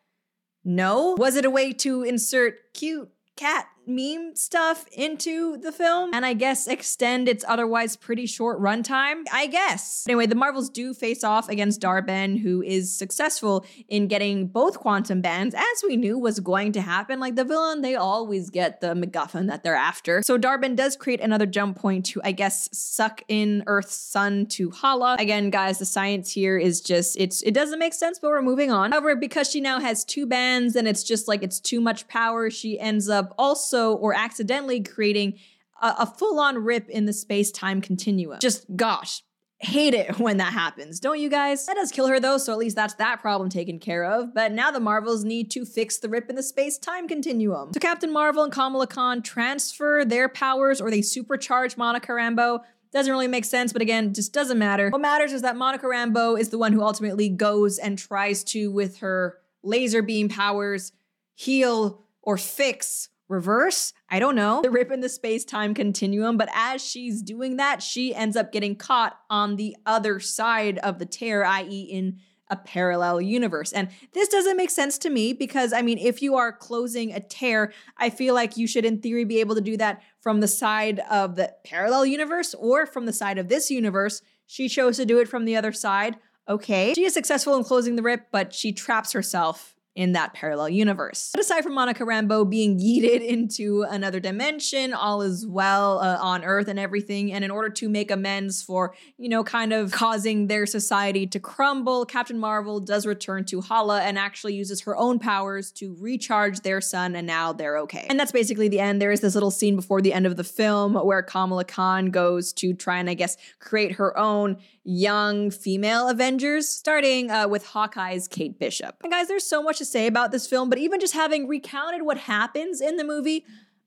No. 0.64 1.16
Was 1.18 1.36
it 1.36 1.46
a 1.46 1.50
way 1.50 1.74
to 1.74 2.04
insert 2.04 2.74
cute 2.74 3.10
cat 3.36 3.68
meme 3.88 4.36
stuff 4.36 4.86
into 4.92 5.58
the 5.58 5.72
film 5.72 6.12
and 6.14 6.26
I 6.26 6.34
guess 6.34 6.68
extend 6.68 7.28
its 7.28 7.44
otherwise 7.48 7.96
pretty 7.96 8.26
short 8.26 8.60
runtime. 8.60 9.24
I 9.32 9.48
guess. 9.48 10.06
Anyway, 10.08 10.26
the 10.26 10.36
Marvels 10.36 10.70
do 10.70 10.94
face 10.94 11.24
off 11.24 11.50
against 11.50 11.82
Dar-Benn, 11.82 12.38
who 12.38 12.62
is 12.62 12.96
successful 12.96 13.66
in 13.88 14.08
getting 14.08 14.48
both 14.48 14.80
quantum 14.80 15.22
bands, 15.22 15.56
as 15.56 15.84
we 15.88 15.96
knew 15.98 16.18
was 16.18 16.40
going 16.40 16.72
to 16.74 16.82
happen. 16.82 17.20
Like 17.20 17.36
the 17.36 17.44
villain, 17.44 17.82
they 17.82 17.96
always 17.96 18.50
get 18.50 18.82
the 18.82 18.94
MacGuffin 18.94 19.48
that 19.48 19.64
they're 19.64 19.76
after. 19.76 20.22
So 20.24 20.38
Dar-Benn 20.38 20.76
does 20.76 20.96
create 20.96 21.22
another 21.22 21.46
jump 21.46 21.78
point 21.78 22.06
to, 22.08 22.22
I 22.24 22.32
guess, 22.32 22.70
suck 22.72 23.22
in 23.28 23.64
Earth's 23.68 23.96
sun 23.96 24.46
to 24.48 24.72
Hala. 24.72 25.18
Again, 25.20 25.50
guys, 25.50 25.80
the 25.80 25.86
science 25.86 26.32
here 26.32 26.58
is 26.58 26.82
just 26.82 27.18
it's 27.18 27.42
it 27.42 27.54
doesn't 27.54 27.80
make 27.80 27.94
sense, 27.94 28.20
but 28.20 28.30
we're 28.30 28.42
moving 28.42 28.72
on. 28.72 28.92
However, 28.92 29.16
because 29.16 29.50
she 29.50 29.62
now 29.62 29.80
has 29.80 30.04
two 30.04 30.26
bands 30.26 30.76
and 30.76 30.88
it's 30.88 31.04
just 31.04 31.28
like 31.28 31.44
it's 31.44 31.60
too 31.60 31.82
much 31.82 32.08
power, 32.08 32.50
she 32.50 32.80
ends 32.80 33.10
up 33.10 33.34
also 33.38 33.73
also 33.74 33.96
or 33.96 34.14
accidentally 34.14 34.82
creating 34.82 35.40
a, 35.82 35.96
a 36.00 36.06
full 36.06 36.40
on 36.40 36.58
rip 36.58 36.90
in 36.90 37.06
the 37.06 37.14
space 37.14 37.52
time 37.52 37.82
continuum. 37.82 38.40
Just 38.40 38.66
gosh, 38.76 39.24
hate 39.60 39.94
it 39.94 40.20
when 40.20 40.38
that 40.38 40.54
happens, 40.54 41.00
don't 41.00 41.20
you 41.20 41.30
guys? 41.30 41.66
That 41.66 41.76
does 41.76 41.92
kill 41.92 42.08
her 42.08 42.20
though, 42.20 42.38
so 42.38 42.54
at 42.54 42.60
least 42.60 42.76
that's 42.76 42.96
that 42.96 43.22
problem 43.22 43.50
taken 43.50 43.80
care 43.80 44.06
of. 44.06 44.34
But 44.34 44.52
now 44.52 44.72
the 44.72 44.80
Marvels 44.80 45.24
need 45.24 45.52
to 45.52 45.66
fix 45.66 45.98
the 45.98 46.10
rip 46.10 46.30
in 46.30 46.36
the 46.36 46.44
space 46.44 46.78
time 46.78 47.08
continuum. 47.08 47.74
So 47.74 47.80
Captain 47.80 48.12
Marvel 48.12 48.44
and 48.44 48.52
Kamala 48.52 48.88
Khan 48.88 49.22
transfer 49.22 50.06
their 50.06 50.30
powers 50.30 50.80
or 50.80 50.90
they 50.90 51.02
supercharge 51.02 51.78
Monica 51.78 52.12
Rambeau. 52.12 52.60
Doesn't 52.92 53.12
really 53.12 53.28
make 53.28 53.46
sense, 53.46 53.74
but 53.74 53.82
again, 53.82 54.14
just 54.14 54.34
doesn't 54.34 54.60
matter. 54.60 54.92
What 54.92 55.02
matters 55.02 55.34
is 55.34 55.42
that 55.42 55.56
Monica 55.56 55.88
Rambeau 55.88 56.40
is 56.40 56.50
the 56.50 56.60
one 56.60 56.74
who 56.74 56.84
ultimately 56.84 57.28
goes 57.28 57.80
and 57.80 57.98
tries 57.98 58.44
to, 58.44 58.72
with 58.72 59.00
her 59.00 59.40
laser 59.64 60.04
beam 60.04 60.30
powers, 60.30 60.92
heal 61.34 62.04
or 62.22 62.38
fix 62.38 63.10
reverse. 63.34 63.94
I 64.10 64.20
don't 64.20 64.36
know. 64.36 64.62
The 64.62 64.70
rip 64.70 64.92
in 64.92 65.02
the 65.02 65.10
space 65.10 65.44
time 65.44 65.74
continuum, 65.74 66.38
but 66.38 66.50
as 66.54 66.86
she's 66.86 67.22
doing 67.22 67.58
that, 67.58 67.82
she 67.82 68.14
ends 68.14 68.38
up 68.38 68.52
getting 68.52 68.76
caught 68.76 69.18
on 69.30 69.56
the 69.56 69.76
other 69.86 70.20
side 70.20 70.78
of 70.80 71.00
the 71.00 71.06
tear, 71.06 71.44
i.e., 71.44 71.82
in 71.82 72.20
a 72.50 72.56
parallel 72.56 73.20
universe. 73.20 73.72
And 73.74 73.90
this 74.14 74.30
doesn't 74.30 74.58
make 74.58 74.70
sense 74.70 74.98
to 75.00 75.10
me 75.10 75.34
because, 75.34 75.74
I 75.74 75.82
mean, 75.82 75.98
if 75.98 76.22
you 76.22 76.36
are 76.36 76.52
closing 76.52 77.12
a 77.12 77.20
tear, 77.20 77.74
I 77.98 78.10
feel 78.12 78.36
like 78.36 78.58
you 78.58 78.68
should, 78.68 78.86
in 78.86 79.00
theory, 79.00 79.26
be 79.26 79.40
able 79.40 79.56
to 79.56 79.62
do 79.62 79.76
that 79.78 80.02
from 80.22 80.40
the 80.40 80.48
side 80.48 81.00
of 81.10 81.36
the 81.36 81.54
parallel 81.66 82.06
universe 82.06 82.54
or 82.54 82.86
from 82.86 83.06
the 83.06 83.14
side 83.14 83.40
of 83.40 83.48
this 83.48 83.72
universe. 83.72 84.22
She 84.46 84.70
chose 84.70 84.98
to 84.98 85.06
do 85.06 85.20
it 85.20 85.28
from 85.28 85.46
the 85.46 85.56
other 85.56 85.72
side. 85.72 86.18
Okay. 86.48 86.94
She 86.94 87.06
is 87.06 87.14
successful 87.14 87.56
in 87.56 87.64
closing 87.64 87.96
the 87.96 88.04
rip, 88.04 88.28
but 88.32 88.54
she 88.54 88.72
traps 88.72 89.14
herself 89.14 89.73
in 89.96 90.14
that 90.14 90.34
parallel 90.34 90.70
universe. 90.70 91.30
But 91.34 91.42
aside 91.42 91.62
from 91.62 91.74
Monica 91.74 92.04
Rambeau 92.04 92.50
being 92.50 92.80
yeeted 92.80 93.22
into 93.26 93.84
another 93.84 94.20
dimension, 94.20 94.94
all 94.94 95.22
is 95.22 95.46
well 95.46 96.00
uh, 96.00 96.18
on 96.20 96.44
Earth 96.44 96.68
and 96.68 96.80
everything. 96.80 97.32
And 97.32 97.44
in 97.44 97.52
order 97.52 97.70
to 97.70 97.90
make 97.90 98.10
amends 98.10 98.64
for, 98.64 98.96
you 99.18 99.30
know, 99.30 99.44
kind 99.44 99.72
of 99.72 99.92
causing 99.92 100.48
their 100.48 100.66
society 100.66 101.28
to 101.28 101.40
crumble, 101.40 102.06
Captain 102.06 102.40
Marvel 102.40 102.80
does 102.80 103.06
return 103.06 103.46
to 103.46 103.62
Hala 103.62 104.02
and 104.02 104.18
actually 104.18 104.56
uses 104.56 104.82
her 104.82 104.98
own 104.98 105.20
powers 105.20 105.72
to 105.74 105.96
recharge 106.00 106.62
their 106.62 106.82
sun, 106.82 107.16
and 107.16 107.28
now 107.28 107.54
they're 107.54 107.78
okay. 107.80 108.08
And 108.10 108.20
that's 108.20 108.32
basically 108.32 108.70
the 108.70 108.80
end. 108.80 109.02
There 109.02 109.12
is 109.12 109.22
this 109.22 109.36
little 109.36 109.52
scene 109.52 109.76
before 109.76 110.02
the 110.02 110.14
end 110.14 110.26
of 110.26 110.38
the 110.38 110.44
film 110.44 110.96
where 110.96 111.22
Kamala 111.22 111.66
Khan 111.66 112.10
goes 112.10 112.52
to 112.54 112.74
try 112.74 112.98
and, 112.98 113.10
I 113.10 113.14
guess, 113.14 113.38
create 113.60 113.94
her 113.94 114.18
own 114.18 114.58
young 114.84 115.50
female 115.50 116.10
Avengers, 116.10 116.68
starting 116.68 117.32
uh, 117.32 117.48
with 117.48 117.66
Hawkeye's 117.66 118.28
Kate 118.28 118.60
Bishop. 118.60 118.98
And 119.04 119.12
guys, 119.12 119.28
there's 119.28 119.46
so 119.46 119.64
much 119.64 119.78
to 119.78 119.86
say 119.86 120.08
about 120.08 120.32
this 120.32 120.48
film, 120.48 120.70
but 120.70 120.78
even 120.78 121.00
just 121.00 121.14
having 121.14 121.48
recounted 121.48 122.02
what 122.04 122.18
happens 122.18 122.82
in 122.82 122.98
the 122.98 123.04
movie, 123.04 123.46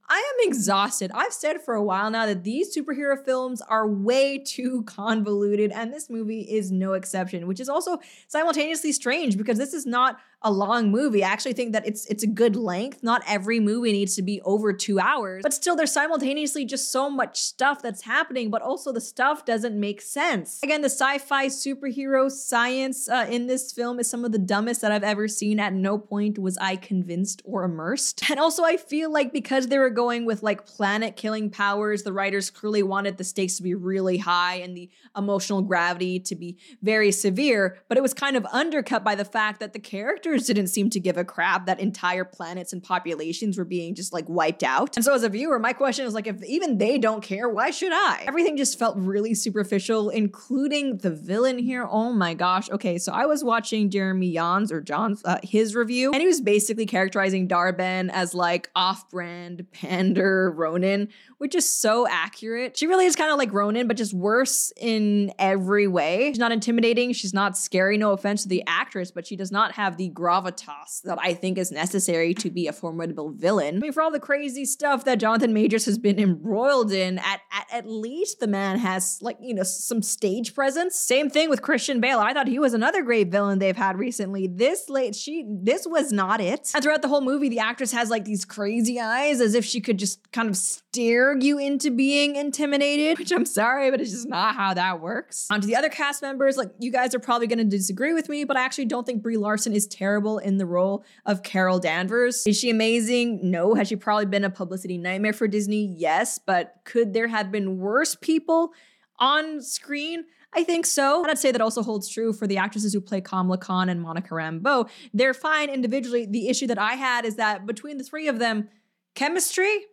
I 0.08 0.18
am 0.18 0.48
exhausted. 0.48 1.10
I've 1.12 1.32
said 1.32 1.60
for 1.60 1.74
a 1.74 1.82
while 1.82 2.10
now 2.10 2.26
that 2.26 2.44
these 2.44 2.76
superhero 2.76 3.22
films 3.22 3.60
are 3.60 3.88
way 3.88 4.38
too 4.46 4.84
convoluted, 4.84 5.72
and 5.72 5.92
this 5.92 6.08
movie 6.08 6.42
is 6.42 6.70
no 6.70 6.92
exception, 6.92 7.46
which 7.46 7.60
is 7.60 7.68
also 7.68 7.98
simultaneously 8.28 8.92
strange 8.92 9.36
because 9.36 9.58
this 9.58 9.74
is 9.74 9.86
not 9.86 10.18
a 10.42 10.50
long 10.50 10.90
movie. 10.90 11.24
I 11.24 11.28
actually 11.28 11.54
think 11.54 11.72
that 11.72 11.86
it's 11.86 12.06
it's 12.06 12.22
a 12.22 12.26
good 12.26 12.56
length. 12.56 13.02
Not 13.02 13.22
every 13.26 13.58
movie 13.58 13.92
needs 13.92 14.14
to 14.16 14.22
be 14.22 14.40
over 14.42 14.72
2 14.72 15.00
hours, 15.00 15.42
but 15.42 15.54
still 15.54 15.74
there's 15.74 15.92
simultaneously 15.92 16.64
just 16.64 16.92
so 16.92 17.10
much 17.10 17.40
stuff 17.40 17.82
that's 17.82 18.02
happening, 18.02 18.50
but 18.50 18.62
also 18.62 18.92
the 18.92 19.00
stuff 19.00 19.44
doesn't 19.44 19.78
make 19.78 20.00
sense. 20.00 20.60
Again, 20.62 20.82
the 20.82 20.90
sci-fi 20.90 21.46
superhero 21.46 22.30
science 22.30 23.08
uh, 23.08 23.26
in 23.28 23.46
this 23.46 23.72
film 23.72 23.98
is 23.98 24.08
some 24.08 24.24
of 24.24 24.32
the 24.32 24.38
dumbest 24.38 24.82
that 24.82 24.92
I've 24.92 25.02
ever 25.02 25.26
seen. 25.26 25.58
At 25.58 25.72
no 25.72 25.98
point 25.98 26.38
was 26.38 26.58
I 26.58 26.76
convinced 26.76 27.42
or 27.44 27.64
immersed. 27.64 28.22
And 28.30 28.40
also 28.40 28.64
I 28.64 28.76
feel 28.76 29.10
like 29.10 29.32
because 29.32 29.68
they 29.68 29.78
were 29.78 29.88
going 29.88 30.26
with 30.26 30.42
like 30.42 30.66
planet 30.66 31.16
killing 31.16 31.48
powers, 31.48 32.02
the 32.02 32.12
writers 32.12 32.50
clearly 32.50 32.82
wanted 32.82 33.16
the 33.16 33.24
stakes 33.24 33.56
to 33.56 33.62
be 33.62 33.74
really 33.74 34.18
high 34.18 34.56
and 34.56 34.76
the 34.76 34.90
emotional 35.16 35.62
gravity 35.62 36.20
to 36.20 36.34
be 36.34 36.58
very 36.82 37.10
severe, 37.10 37.78
but 37.88 37.96
it 37.96 38.02
was 38.02 38.12
kind 38.12 38.36
of 38.36 38.44
undercut 38.52 39.02
by 39.02 39.14
the 39.14 39.24
fact 39.24 39.60
that 39.60 39.72
the 39.72 39.78
characters 39.78 40.25
didn't 40.26 40.68
seem 40.68 40.90
to 40.90 41.00
give 41.00 41.16
a 41.16 41.24
crap 41.24 41.66
that 41.66 41.80
entire 41.80 42.24
planets 42.24 42.72
and 42.72 42.82
populations 42.82 43.58
were 43.58 43.64
being 43.64 43.94
just 43.94 44.12
like 44.12 44.28
wiped 44.28 44.62
out. 44.62 44.96
And 44.96 45.04
so 45.04 45.14
as 45.14 45.22
a 45.22 45.28
viewer, 45.28 45.58
my 45.58 45.72
question 45.72 46.06
is 46.06 46.14
like, 46.14 46.26
if 46.26 46.42
even 46.44 46.78
they 46.78 46.98
don't 46.98 47.22
care, 47.22 47.48
why 47.48 47.70
should 47.70 47.92
I? 47.92 48.24
Everything 48.26 48.56
just 48.56 48.78
felt 48.78 48.96
really 48.96 49.34
superficial, 49.34 50.10
including 50.10 50.98
the 50.98 51.10
villain 51.10 51.58
here. 51.58 51.86
Oh 51.88 52.12
my 52.12 52.34
gosh. 52.34 52.70
Okay, 52.70 52.98
so 52.98 53.12
I 53.12 53.26
was 53.26 53.44
watching 53.44 53.90
Jeremy 53.90 54.34
Jahns 54.34 54.72
or 54.72 54.80
John's 54.80 55.22
uh, 55.24 55.38
his 55.42 55.74
review, 55.74 56.12
and 56.12 56.20
he 56.20 56.26
was 56.26 56.40
basically 56.40 56.86
characterizing 56.86 57.46
Dar-Benn 57.46 58.10
as 58.10 58.34
like 58.34 58.70
off-brand 58.74 59.66
pander 59.72 60.50
Ronan, 60.50 61.08
which 61.38 61.54
is 61.54 61.68
so 61.68 62.06
accurate. 62.08 62.76
She 62.76 62.86
really 62.86 63.06
is 63.06 63.16
kind 63.16 63.30
of 63.30 63.38
like 63.38 63.52
Ronan, 63.52 63.86
but 63.86 63.96
just 63.96 64.14
worse 64.14 64.72
in 64.76 65.32
every 65.38 65.86
way. 65.86 66.30
She's 66.30 66.38
not 66.38 66.52
intimidating. 66.52 67.12
She's 67.12 67.34
not 67.34 67.56
scary. 67.56 67.98
No 67.98 68.12
offense 68.12 68.42
to 68.42 68.48
the 68.48 68.62
actress, 68.66 69.10
but 69.10 69.26
she 69.26 69.36
does 69.36 69.52
not 69.52 69.72
have 69.72 69.96
the 69.96 70.08
gravitas 70.16 71.02
that 71.04 71.18
I 71.20 71.34
think 71.34 71.58
is 71.58 71.70
necessary 71.70 72.34
to 72.34 72.50
be 72.50 72.66
a 72.66 72.72
formidable 72.72 73.30
villain. 73.30 73.76
I 73.76 73.78
mean, 73.78 73.92
for 73.92 74.02
all 74.02 74.10
the 74.10 74.18
crazy 74.18 74.64
stuff 74.64 75.04
that 75.04 75.18
Jonathan 75.18 75.52
Majors 75.52 75.84
has 75.84 75.98
been 75.98 76.18
embroiled 76.18 76.90
in, 76.90 77.18
at, 77.18 77.40
at, 77.52 77.66
at 77.70 77.86
least 77.86 78.40
the 78.40 78.46
man 78.46 78.78
has, 78.78 79.18
like, 79.20 79.36
you 79.40 79.54
know, 79.54 79.62
some 79.62 80.02
stage 80.02 80.54
presence. 80.54 80.96
Same 80.96 81.28
thing 81.28 81.50
with 81.50 81.62
Christian 81.62 82.00
Bale. 82.00 82.18
I 82.18 82.32
thought 82.32 82.48
he 82.48 82.58
was 82.58 82.74
another 82.74 83.02
great 83.02 83.30
villain 83.30 83.58
they've 83.58 83.76
had 83.76 83.98
recently. 83.98 84.46
This 84.46 84.88
late, 84.88 85.14
she, 85.14 85.44
this 85.48 85.86
was 85.86 86.12
not 86.12 86.40
it. 86.40 86.70
And 86.74 86.82
throughout 86.82 87.02
the 87.02 87.08
whole 87.08 87.20
movie, 87.20 87.48
the 87.48 87.60
actress 87.60 87.92
has 87.92 88.10
like 88.10 88.24
these 88.24 88.44
crazy 88.44 88.98
eyes 88.98 89.40
as 89.40 89.54
if 89.54 89.64
she 89.64 89.80
could 89.80 89.98
just 89.98 90.32
kind 90.32 90.48
of 90.48 90.56
stare 90.96 91.36
you 91.38 91.58
into 91.58 91.90
being 91.90 92.36
intimidated, 92.36 93.18
which 93.18 93.32
I'm 93.32 93.46
sorry, 93.46 93.90
but 93.90 94.00
it's 94.00 94.10
just 94.10 94.28
not 94.28 94.54
how 94.54 94.74
that 94.74 95.00
works. 95.00 95.46
On 95.50 95.60
to 95.60 95.66
the 95.66 95.76
other 95.76 95.88
cast 95.88 96.22
members, 96.22 96.56
like, 96.56 96.70
you 96.78 96.90
guys 96.90 97.14
are 97.14 97.20
probably 97.20 97.46
going 97.46 97.58
to 97.58 97.64
disagree 97.64 98.12
with 98.12 98.28
me, 98.28 98.44
but 98.44 98.56
I 98.56 98.64
actually 98.64 98.86
don't 98.86 99.06
think 99.06 99.22
Brie 99.22 99.36
Larson 99.36 99.72
is 99.72 99.86
terrible 99.86 100.06
terrible 100.06 100.38
in 100.38 100.56
the 100.56 100.66
role 100.66 101.04
of 101.24 101.42
Carol 101.42 101.78
Danvers. 101.78 102.46
Is 102.46 102.58
she 102.58 102.70
amazing? 102.70 103.50
No. 103.50 103.74
Has 103.74 103.88
she 103.88 103.96
probably 103.96 104.26
been 104.26 104.44
a 104.44 104.50
publicity 104.50 104.98
nightmare 104.98 105.32
for 105.32 105.48
Disney? 105.48 105.94
Yes. 105.96 106.38
But 106.38 106.76
could 106.84 107.12
there 107.12 107.28
have 107.28 107.50
been 107.52 107.78
worse 107.78 108.14
people 108.14 108.72
on 109.18 109.60
screen? 109.60 110.24
I 110.54 110.64
think 110.64 110.86
so. 110.86 111.22
And 111.22 111.30
I'd 111.30 111.38
say 111.38 111.52
that 111.52 111.60
also 111.60 111.82
holds 111.82 112.08
true 112.08 112.32
for 112.32 112.46
the 112.46 112.56
actresses 112.56 112.92
who 112.92 113.00
play 113.00 113.20
Kamala 113.20 113.58
Khan 113.58 113.88
and 113.88 114.00
Monica 114.00 114.30
Rambeau. 114.30 114.88
They're 115.12 115.34
fine 115.34 115.68
individually. 115.68 116.24
The 116.24 116.48
issue 116.48 116.66
that 116.68 116.78
I 116.78 116.94
had 116.94 117.24
is 117.24 117.36
that 117.36 117.66
between 117.66 117.98
the 117.98 118.04
three 118.04 118.28
of 118.28 118.38
them, 118.38 118.68
chemistry? 119.14 119.86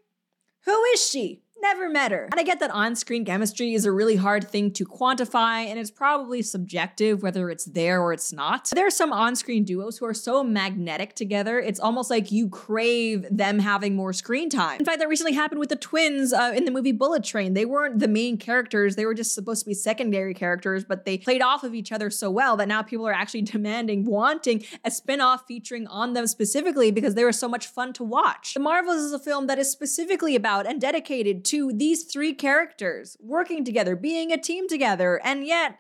Who 0.66 0.84
is 0.94 1.06
she? 1.10 1.43
Never 1.64 1.90
met 1.90 2.12
her. 2.12 2.28
And 2.32 2.40
I 2.40 2.44
get 2.44 2.60
that 2.60 2.70
on 2.72 2.96
screen 2.96 3.26
chemistry 3.26 3.74
is 3.74 3.86
a 3.86 3.92
really 3.92 4.18
hard 4.18 4.48
thing 4.48 4.72
to 4.74 4.86
quantify, 4.86 5.66
and 5.66 5.80
it's 5.80 5.90
probably 5.90 6.42
subjective 6.42 7.24
whether 7.24 7.50
it's 7.50 7.66
there 7.66 8.02
or 8.02 8.14
it's 8.14 8.32
not. 8.32 8.70
There 8.74 8.86
are 8.86 8.92
some 8.92 9.14
on 9.14 9.36
screen 9.36 9.64
duos 9.64 9.98
who 9.98 10.06
are 10.06 10.14
so 10.14 10.44
magnetic 10.44 11.16
together, 11.16 11.60
it's 11.60 11.80
almost 11.80 12.10
like 12.10 12.32
you 12.32 12.50
crave 12.50 13.26
them 13.32 13.60
having 13.60 13.96
more 13.96 14.14
screen 14.14 14.50
time. 14.50 14.80
In 14.80 14.86
fact, 14.86 15.00
that 15.00 15.08
recently 15.08 15.34
happened 15.34 15.60
with 15.60 15.70
the 15.70 15.78
twins 15.78 16.34
uh, 16.34 16.52
in 16.54 16.66
the 16.66 16.72
movie 16.72 16.92
Bullet 16.92 17.24
Train. 17.24 17.54
They 17.54 17.66
weren't 17.66 18.00
the 18.00 18.08
main 18.08 18.38
characters, 18.38 18.96
they 18.96 19.06
were 19.06 19.14
just 19.14 19.34
supposed 19.34 19.62
to 19.62 19.66
be 19.66 19.74
secondary 19.74 20.34
characters, 20.34 20.84
but 20.84 21.06
they 21.06 21.18
played 21.18 21.42
off 21.42 21.64
of 21.64 21.74
each 21.74 21.92
other 21.92 22.10
so 22.10 22.30
well 22.30 22.58
that 22.58 22.68
now 22.68 22.82
people 22.82 23.08
are 23.08 23.14
actually 23.14 23.42
demanding, 23.54 24.04
wanting 24.04 24.66
a 24.84 24.92
spin 24.92 25.22
off 25.22 25.46
featuring 25.48 25.88
on 25.88 26.14
them 26.14 26.28
specifically 26.28 26.92
because 26.92 27.16
they 27.16 27.24
were 27.24 27.32
so 27.32 27.48
much 27.48 27.68
fun 27.68 27.94
to 27.94 28.04
watch. 28.04 28.54
The 28.54 28.60
Marvels 28.60 28.98
is 28.98 29.14
a 29.14 29.20
film 29.20 29.48
that 29.48 29.58
is 29.58 29.72
specifically 29.72 30.36
about 30.36 30.68
and 30.68 30.82
dedicated 30.82 31.46
to 31.46 31.53
to 31.54 31.72
these 31.72 32.06
three 32.06 32.34
characters 32.34 33.16
working 33.20 33.64
together, 33.64 33.96
being 33.96 34.32
a 34.32 34.42
team 34.42 34.68
together, 34.68 35.22
and 35.24 35.46
yet 35.46 35.78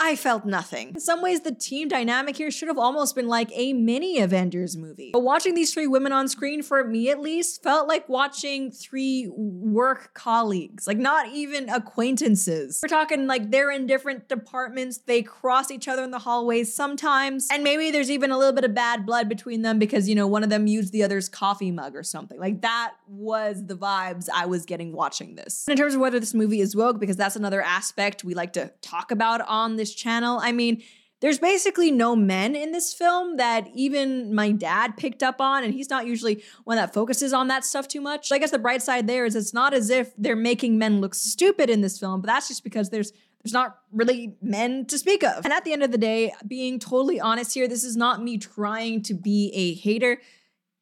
I 0.00 0.14
felt 0.14 0.44
nothing. 0.44 0.90
In 0.90 1.00
some 1.00 1.22
ways, 1.22 1.40
the 1.40 1.52
team 1.52 1.88
dynamic 1.88 2.36
here 2.36 2.52
should 2.52 2.68
have 2.68 2.78
almost 2.78 3.16
been 3.16 3.26
like 3.26 3.50
a 3.52 3.72
mini 3.72 4.20
Avengers 4.20 4.76
movie. 4.76 5.10
But 5.12 5.20
watching 5.24 5.54
these 5.54 5.74
three 5.74 5.88
women 5.88 6.12
on 6.12 6.28
screen, 6.28 6.62
for 6.62 6.84
me 6.84 7.10
at 7.10 7.20
least, 7.20 7.64
felt 7.64 7.88
like 7.88 8.08
watching 8.08 8.70
three 8.70 9.28
work 9.28 10.14
colleagues, 10.14 10.86
like 10.86 10.98
not 10.98 11.28
even 11.28 11.68
acquaintances. 11.68 12.78
We're 12.80 12.88
talking 12.88 13.26
like 13.26 13.50
they're 13.50 13.72
in 13.72 13.86
different 13.86 14.28
departments, 14.28 14.98
they 14.98 15.22
cross 15.22 15.70
each 15.72 15.88
other 15.88 16.04
in 16.04 16.12
the 16.12 16.20
hallways 16.20 16.72
sometimes, 16.72 17.48
and 17.50 17.64
maybe 17.64 17.90
there's 17.90 18.10
even 18.10 18.30
a 18.30 18.38
little 18.38 18.54
bit 18.54 18.64
of 18.64 18.74
bad 18.74 19.04
blood 19.04 19.28
between 19.28 19.62
them 19.62 19.80
because, 19.80 20.08
you 20.08 20.14
know, 20.14 20.28
one 20.28 20.44
of 20.44 20.50
them 20.50 20.68
used 20.68 20.92
the 20.92 21.02
other's 21.02 21.28
coffee 21.28 21.72
mug 21.72 21.96
or 21.96 22.04
something. 22.04 22.38
Like 22.38 22.62
that 22.62 22.92
was 23.08 23.66
the 23.66 23.76
vibes 23.76 24.28
I 24.32 24.46
was 24.46 24.64
getting 24.64 24.92
watching 24.92 25.34
this. 25.34 25.66
in 25.68 25.76
terms 25.76 25.94
of 25.94 26.00
whether 26.00 26.20
this 26.20 26.34
movie 26.34 26.60
is 26.60 26.76
woke, 26.76 27.00
because 27.00 27.16
that's 27.16 27.34
another 27.34 27.60
aspect 27.60 28.22
we 28.22 28.34
like 28.34 28.52
to 28.52 28.70
talk 28.80 29.10
about 29.10 29.40
on 29.40 29.74
this 29.74 29.87
this 29.88 29.94
channel. 29.94 30.38
I 30.42 30.52
mean, 30.52 30.82
there's 31.20 31.38
basically 31.38 31.90
no 31.90 32.14
men 32.14 32.54
in 32.54 32.70
this 32.70 32.94
film 32.94 33.38
that 33.38 33.68
even 33.74 34.34
my 34.34 34.52
dad 34.52 34.96
picked 34.96 35.22
up 35.22 35.40
on, 35.40 35.64
and 35.64 35.74
he's 35.74 35.90
not 35.90 36.06
usually 36.06 36.44
one 36.64 36.76
that 36.76 36.94
focuses 36.94 37.32
on 37.32 37.48
that 37.48 37.64
stuff 37.64 37.88
too 37.88 38.00
much. 38.00 38.30
I 38.30 38.38
guess 38.38 38.52
the 38.52 38.58
bright 38.58 38.82
side 38.82 39.08
there 39.08 39.24
is 39.24 39.34
it's 39.34 39.52
not 39.52 39.74
as 39.74 39.90
if 39.90 40.12
they're 40.16 40.36
making 40.36 40.78
men 40.78 41.00
look 41.00 41.14
stupid 41.14 41.70
in 41.70 41.80
this 41.80 41.98
film, 41.98 42.20
but 42.20 42.28
that's 42.28 42.48
just 42.48 42.62
because 42.62 42.90
there's 42.90 43.12
there's 43.42 43.52
not 43.52 43.78
really 43.92 44.36
men 44.42 44.84
to 44.86 44.98
speak 44.98 45.22
of. 45.22 45.44
And 45.44 45.52
at 45.52 45.64
the 45.64 45.72
end 45.72 45.84
of 45.84 45.92
the 45.92 45.98
day, 45.98 46.34
being 46.46 46.78
totally 46.78 47.20
honest 47.20 47.54
here, 47.54 47.68
this 47.68 47.84
is 47.84 47.96
not 47.96 48.22
me 48.22 48.36
trying 48.36 49.00
to 49.04 49.14
be 49.14 49.52
a 49.54 49.74
hater. 49.74 50.20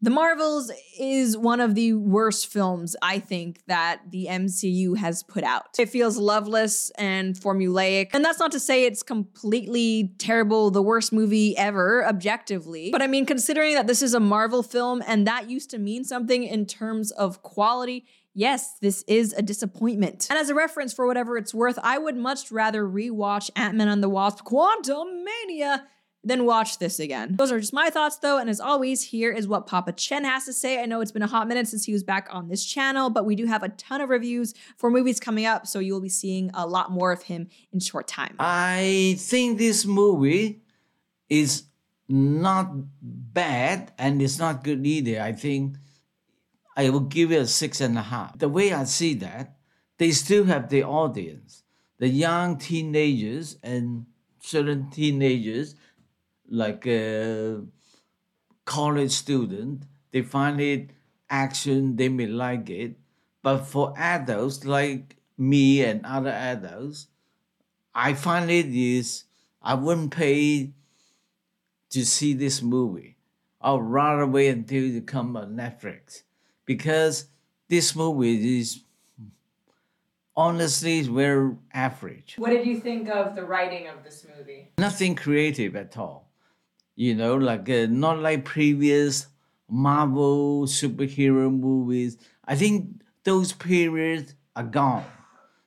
The 0.03 0.11
Marvels 0.11 0.71
is 1.01 1.39
one 1.39 1.59
of 1.59 1.75
the 1.75 1.95
worst 1.95 2.49
films 2.49 2.95
I 3.01 3.19
think 3.19 3.63
that 3.67 4.03
the 4.11 4.27
MCU 4.29 4.99
has 4.99 5.23
put 5.23 5.43
out. 5.43 5.79
It 5.79 5.89
feels 5.89 6.19
loveless 6.19 6.91
and 6.99 7.35
formulaic. 7.35 8.11
And 8.13 8.23
that's 8.23 8.39
not 8.39 8.53
to 8.53 8.61
say 8.61 8.85
it's 8.85 9.03
completely 9.03 10.13
terrible, 10.19 10.71
the 10.71 10.83
worst 10.83 11.15
movie 11.15 11.57
ever, 11.57 12.07
objectively. 12.07 12.91
But 12.91 13.01
I 13.01 13.07
mean, 13.07 13.25
considering 13.25 13.75
that 13.75 13.87
this 13.87 14.03
is 14.03 14.13
a 14.13 14.21
Marvel 14.21 14.63
film 14.63 15.03
and 15.07 15.27
that 15.27 15.49
used 15.49 15.71
to 15.71 15.79
mean 15.79 16.05
something 16.05 16.45
in 16.45 16.67
terms 16.67 17.11
of 17.13 17.43
quality, 17.43 18.05
yes, 18.35 18.77
this 18.83 19.03
is 19.09 19.33
a 19.33 19.41
disappointment. 19.41 20.27
And 20.29 20.39
as 20.39 20.51
a 20.51 20.55
reference 20.55 20.93
for 20.93 21.07
whatever 21.07 21.39
it's 21.39 21.55
worth, 21.55 21.79
I 21.83 21.97
would 21.97 22.17
much 22.17 22.53
rather 22.53 22.85
rewatch 22.85 23.51
Ant 23.57 23.77
Man 23.77 23.89
and 23.89 24.03
the 24.03 24.11
Wasp 24.11 24.45
Quantumania 24.45 25.85
then 26.27 26.45
watch 26.45 26.79
this 26.79 26.99
again. 26.99 27.37
Those 27.37 27.53
are 27.53 27.61
just 27.61 27.73
my 27.73 27.89
thoughts 27.89 28.19
though, 28.19 28.39
and 28.39 28.51
as 28.51 28.61
always, 28.61 29.01
here 29.03 29.31
is 29.31 29.47
what 29.47 29.67
Papa 29.67 29.93
Chen 29.93 30.25
has 30.25 30.45
to 30.47 30.53
say. 30.53 30.83
I 30.83 30.87
know 30.87 31.01
it's 31.01 31.13
been 31.13 31.23
a 31.23 31.29
hot 31.29 31.47
minute 31.47 31.69
since 31.69 31.85
he 31.85 31.93
was 31.93 32.03
back 32.03 32.29
on 32.31 32.49
this 32.49 32.65
channel, 32.65 33.11
but 33.11 33.25
we 33.25 33.37
do 33.37 33.47
have 33.47 33.63
a 33.63 33.69
ton 33.71 34.01
of 34.01 34.11
reviews 34.11 34.53
for 34.77 34.91
movies 34.91 35.21
coming 35.21 35.47
up, 35.47 35.67
so 35.67 35.79
you'll 35.79 36.01
be 36.01 36.09
seeing 36.09 36.51
a 36.53 36.67
lot 36.67 36.91
more 36.91 37.13
of 37.13 37.23
him 37.23 37.49
in 37.73 37.79
short 37.79 38.09
time. 38.09 38.35
I 38.41 39.15
think 39.19 39.59
this 39.59 39.87
movie 39.87 40.63
is 41.29 41.65
not 42.09 42.71
bad 43.01 43.93
and 43.99 44.21
it's 44.21 44.39
not 44.39 44.65
good 44.65 44.85
either. 44.87 45.21
I 45.21 45.33
think 45.33 45.77
I 46.77 46.91
will 46.91 47.01
give 47.01 47.33
it 47.33 47.41
a 47.41 47.47
six 47.47 47.81
and 47.81 47.97
a 47.97 48.03
half. 48.03 48.39
The 48.39 48.49
way 48.49 48.73
I 48.73 48.85
see 48.85 49.15
that, 49.15 49.57
they 49.99 50.11
still 50.11 50.45
have 50.45 50.69
the 50.69 50.83
audience, 50.83 51.63
the 51.99 52.09
young 52.09 52.59
teenagers 52.59 53.57
and 53.63 54.07
certain 54.41 54.91
teenagers, 54.91 55.75
like 56.49 56.87
a 56.87 57.63
college 58.65 59.13
student, 59.13 59.85
they 60.13 60.23
find 60.23 60.61
it 60.61 60.91
action, 61.29 61.97
they 61.97 62.09
may 62.09 62.27
like 62.27 62.71
it. 62.71 62.97
But 63.43 63.65
for 63.65 63.95
adults 63.97 64.65
like 64.65 65.17
me 65.39 65.83
and 65.85 66.05
other 66.05 66.31
adults, 66.31 67.09
I 67.95 68.15
find 68.15 68.51
it 68.51 68.67
is 68.67 69.25
I 69.63 69.75
wouldn't 69.75 70.11
pay 70.11 70.73
to 71.91 72.05
see 72.05 72.35
this 72.35 72.63
movie. 72.63 73.17
I'll 73.61 73.81
rather 73.81 74.27
wait 74.27 74.49
until 74.49 74.85
it 74.97 75.07
come 75.07 75.37
on 75.37 75.57
Netflix 75.57 76.23
because 76.65 77.27
this 77.69 77.97
movie 77.97 78.61
is 78.61 78.83
honestly 80.37 81.03
very 81.03 81.57
average. 81.73 82.35
What 82.39 82.51
did 82.51 82.67
you 82.67 82.79
think 82.79 83.09
of 83.09 83.35
the 83.35 83.45
writing 83.45 83.89
of 83.89 84.05
this 84.05 84.27
movie? 84.37 84.73
Nothing 84.79 85.15
creative 85.15 85.75
at 85.75 85.97
all. 85.97 86.26
You 86.97 87.15
know, 87.15 87.37
like 87.37 87.69
uh, 87.69 87.87
not 87.91 88.21
like 88.21 88.45
previous 88.45 89.29
Marvel 89.69 90.65
superhero 90.67 91.53
movies. 91.53 92.19
I 92.45 92.57
think 92.57 93.03
those 93.25 93.53
periods 93.53 94.35
are 94.57 94.65
gone. 94.65 95.05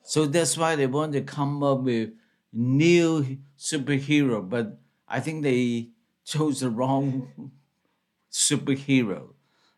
So 0.04 0.26
that's 0.26 0.58
why 0.58 0.76
they 0.76 0.88
want 0.88 1.14
to 1.14 1.22
come 1.22 1.62
up 1.64 1.82
with 1.82 2.12
new 2.52 3.40
superhero, 3.58 4.48
but 4.50 4.80
I 5.08 5.20
think 5.20 5.44
they 5.44 5.92
chose 6.26 6.62
the 6.62 6.70
wrong 6.72 7.52
superhero. 8.32 9.34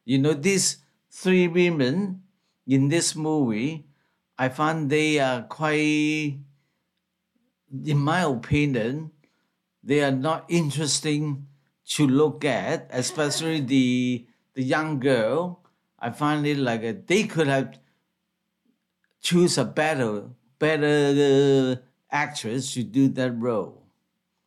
You 0.06 0.20
know, 0.20 0.34
these 0.34 0.84
three 1.12 1.48
women 1.48 2.24
in 2.68 2.90
this 2.90 3.16
movie, 3.16 3.88
I 4.38 4.50
find 4.50 4.90
they 4.90 5.20
are 5.20 5.44
quite, 5.44 6.40
in 7.84 7.98
my 7.98 8.22
opinion, 8.22 9.12
they 9.84 10.04
are 10.04 10.12
not 10.12 10.46
interesting 10.48 11.48
to 11.86 12.08
look 12.08 12.46
at, 12.46 12.88
especially 12.92 13.60
the 13.62 14.26
the 14.54 14.64
young 14.64 15.00
girl. 15.00 15.60
I 16.00 16.10
find 16.10 16.46
it 16.46 16.58
like 16.58 16.84
a, 16.84 16.94
they 16.94 17.24
could 17.24 17.48
have 17.48 17.78
choose 19.22 19.58
a 19.58 19.66
better 19.66 20.30
better 20.60 21.78
uh, 21.78 21.86
actress 22.12 22.74
to 22.74 22.84
do 22.84 23.08
that 23.10 23.32
role. 23.32 23.84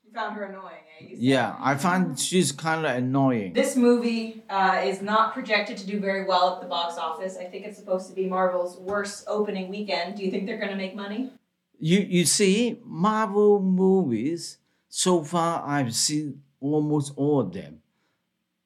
You 0.05 0.13
found 0.13 0.37
her 0.37 0.45
annoying, 0.45 0.85
eh? 1.01 1.15
Yeah, 1.17 1.57
I 1.59 1.75
find 1.77 2.19
she's 2.19 2.53
kind 2.53 2.87
of 2.87 2.97
annoying. 2.97 3.53
This 3.53 3.77
movie 3.77 4.45
uh, 4.49 4.83
is 4.85 5.03
not 5.03 5.35
projected 5.35 5.77
to 5.79 5.87
do 5.87 6.01
very 6.01 6.25
well 6.25 6.55
at 6.55 6.63
the 6.63 6.69
box 6.69 6.97
office. 6.99 7.37
I 7.37 7.45
think 7.45 7.67
it's 7.67 7.79
supposed 7.79 8.09
to 8.09 8.15
be 8.15 8.27
Marvel's 8.27 8.79
worst 8.79 9.25
opening 9.27 9.69
weekend. 9.69 10.17
Do 10.17 10.25
you 10.25 10.31
think 10.31 10.47
they're 10.47 10.59
going 10.59 10.71
to 10.71 10.77
make 10.77 10.95
money? 10.95 11.33
You 11.79 11.99
you 12.01 12.25
see, 12.25 12.81
Marvel 12.85 13.61
movies 13.61 14.59
so 14.97 15.25
far 15.25 15.67
I've 15.67 15.93
seen 15.93 16.43
almost 16.61 17.13
all 17.17 17.41
of 17.41 17.53
them. 17.53 17.83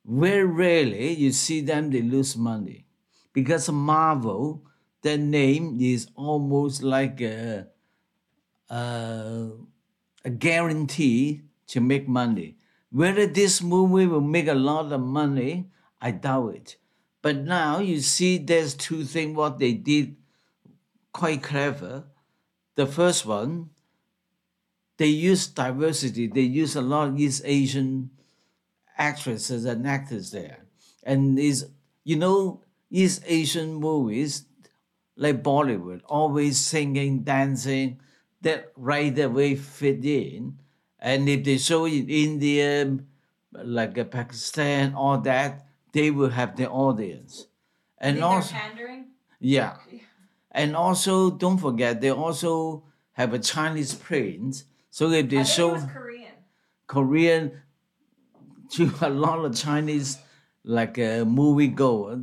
Very 0.04 0.44
rarely 0.44 1.14
you 1.14 1.32
see 1.32 1.62
them 1.62 1.90
they 1.90 2.02
lose 2.02 2.36
money, 2.36 2.84
because 3.32 3.70
Marvel, 3.70 4.62
their 5.00 5.16
name 5.16 5.78
is 5.80 6.08
almost 6.14 6.82
like 6.82 7.20
a 7.22 7.68
a, 8.68 9.50
a 10.24 10.30
guarantee 10.30 11.42
to 11.68 11.80
make 11.80 12.06
money. 12.06 12.58
Whether 12.90 13.26
this 13.26 13.62
movie 13.62 14.06
will 14.06 14.20
make 14.20 14.48
a 14.48 14.54
lot 14.54 14.92
of 14.92 15.00
money, 15.00 15.70
I 16.00 16.10
doubt 16.10 16.54
it. 16.54 16.76
But 17.22 17.36
now 17.38 17.78
you 17.80 18.00
see, 18.00 18.36
there's 18.36 18.74
two 18.74 19.04
things 19.04 19.36
what 19.36 19.58
they 19.58 19.72
did 19.72 20.16
quite 21.12 21.42
clever. 21.42 22.04
The 22.76 22.86
first 22.86 23.24
one, 23.24 23.70
they 24.98 25.06
use 25.06 25.46
diversity. 25.46 26.26
They 26.26 26.42
use 26.42 26.76
a 26.76 26.82
lot 26.82 27.08
of 27.08 27.18
East 27.18 27.42
Asian 27.44 28.10
actresses 28.96 29.64
and 29.64 29.86
actors 29.88 30.30
there. 30.30 30.66
And 31.02 31.38
is 31.38 31.66
you 32.04 32.16
know, 32.16 32.62
East 32.90 33.22
Asian 33.26 33.74
movies 33.74 34.44
like 35.16 35.42
Bollywood, 35.42 36.00
always 36.06 36.56
singing, 36.56 37.22
dancing, 37.22 38.00
that 38.40 38.72
right 38.76 39.18
away 39.18 39.56
fit 39.56 40.04
in. 40.04 40.58
And 40.98 41.28
if 41.28 41.44
they 41.44 41.58
show 41.58 41.84
in 41.84 42.08
India, 42.08 42.98
like 43.52 44.10
Pakistan, 44.10 44.94
all 44.94 45.18
that, 45.18 45.66
they 45.92 46.10
will 46.10 46.30
have 46.30 46.56
the 46.56 46.68
audience. 46.70 47.46
And 47.98 48.22
also, 48.22 48.54
they're 48.76 49.04
yeah. 49.40 49.76
And 50.50 50.74
also, 50.74 51.30
don't 51.30 51.58
forget, 51.58 52.00
they 52.00 52.10
also 52.10 52.84
have 53.12 53.34
a 53.34 53.38
Chinese 53.38 53.94
prince. 53.94 54.64
So 54.98 55.12
if 55.12 55.28
they 55.28 55.36
think 55.36 55.46
show 55.46 55.78
Korean. 55.78 56.32
Korean 56.88 57.52
to 58.70 58.92
a 59.00 59.08
lot 59.08 59.44
of 59.44 59.54
Chinese, 59.54 60.18
like 60.64 60.98
a 60.98 61.22
movie 61.24 61.68
goer, 61.68 62.22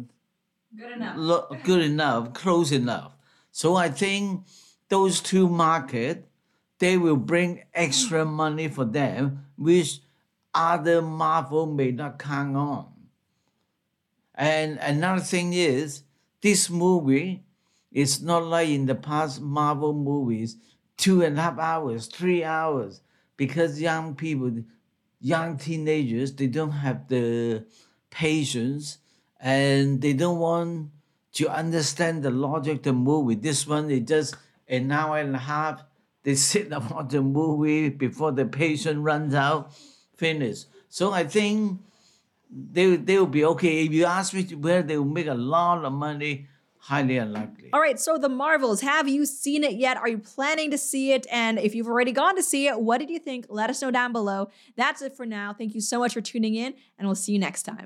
Good 0.76 0.92
enough. 0.92 1.16
lo- 1.18 1.58
good 1.64 1.82
enough, 1.84 2.34
close 2.34 2.74
enough. 2.74 3.16
So 3.54 3.78
I 3.78 3.88
think 3.88 4.46
those 4.90 5.22
two 5.22 5.48
market, 5.48 6.28
they 6.80 6.98
will 6.98 7.16
bring 7.16 7.64
extra 7.74 8.26
hmm. 8.26 8.34
money 8.34 8.68
for 8.68 8.84
them, 8.84 9.46
which 9.56 10.02
other 10.54 11.02
Marvel 11.02 11.66
may 11.68 11.92
not 11.92 12.20
count 12.20 12.58
on. 12.58 12.88
And 14.34 14.80
another 14.80 15.22
thing 15.22 15.54
is, 15.54 16.04
this 16.42 16.70
movie 16.70 17.46
is 17.94 18.22
not 18.22 18.44
like 18.44 18.68
in 18.68 18.86
the 18.86 18.96
past 18.96 19.40
Marvel 19.40 19.94
movies, 19.94 20.58
two 20.98 21.22
and 21.22 21.38
a 21.38 21.42
half 21.42 21.60
hours, 21.60 22.08
three 22.08 22.44
hours, 22.44 23.02
because 23.38 23.82
young 23.82 24.16
people, 24.16 24.52
young 25.20 25.58
teenagers, 25.58 26.34
they 26.34 26.48
don't 26.48 26.72
have 26.72 27.08
the 27.08 27.66
patience 28.10 29.00
and 29.40 30.02
they 30.02 30.14
don't 30.14 30.40
want 30.40 30.90
to 31.34 31.50
understand 31.50 32.24
the 32.24 32.32
logic 32.32 32.78
of 32.78 32.84
the 32.84 32.94
movie. 32.94 33.36
This 33.36 33.68
one 33.68 33.92
is 33.92 34.08
just 34.08 34.36
an 34.68 34.92
hour 34.92 35.20
and 35.20 35.36
a 35.36 35.40
half. 35.40 35.84
They 36.24 36.36
sit 36.50 36.72
and 36.72 36.90
watch 36.90 37.10
the 37.10 37.22
movie 37.22 37.90
before 37.90 38.32
the 38.32 38.46
patient 38.46 39.02
runs 39.02 39.34
out, 39.34 39.74
finish. 40.16 40.64
So 40.90 41.12
I 41.12 41.26
think 41.26 41.82
they 42.50 42.96
they 42.96 43.18
will 43.18 43.28
be 43.28 43.44
okay. 43.46 43.86
If 43.86 43.92
you 43.92 44.06
ask 44.06 44.34
me 44.34 44.44
where 44.56 44.82
they 44.82 44.98
will 44.98 45.06
make 45.06 45.28
a 45.28 45.34
lot 45.34 45.84
of 45.84 45.92
money, 45.92 46.48
highly 46.86 47.18
unlikely. 47.18 47.70
All 47.74 47.80
right, 47.80 48.00
so 48.00 48.18
The 48.20 48.30
Marvels, 48.30 48.82
have 48.82 49.08
you 49.10 49.26
seen 49.26 49.64
it 49.64 49.74
yet? 49.74 49.98
Are 49.98 50.08
you 50.08 50.20
planning 50.20 50.70
to 50.70 50.78
see 50.78 51.14
it? 51.14 51.26
And 51.32 51.58
if 51.58 51.74
you've 51.74 51.88
already 51.88 52.12
gone 52.12 52.36
to 52.36 52.44
see 52.44 52.68
it, 52.68 52.80
what 52.80 53.00
did 53.00 53.10
you 53.10 53.18
think? 53.18 53.48
Let 53.50 53.72
us 53.72 53.82
know 53.82 53.90
down 53.90 54.14
below. 54.14 54.50
That's 54.78 55.02
it 55.02 55.18
for 55.18 55.26
now. 55.26 55.52
Thank 55.52 55.74
you 55.74 55.82
so 55.82 55.98
much 55.98 56.14
for 56.14 56.22
tuning 56.22 56.54
in, 56.54 56.76
and 57.00 57.08
we'll 57.08 57.16
see 57.16 57.32
you 57.32 57.40
next 57.40 57.64
time. 57.64 57.84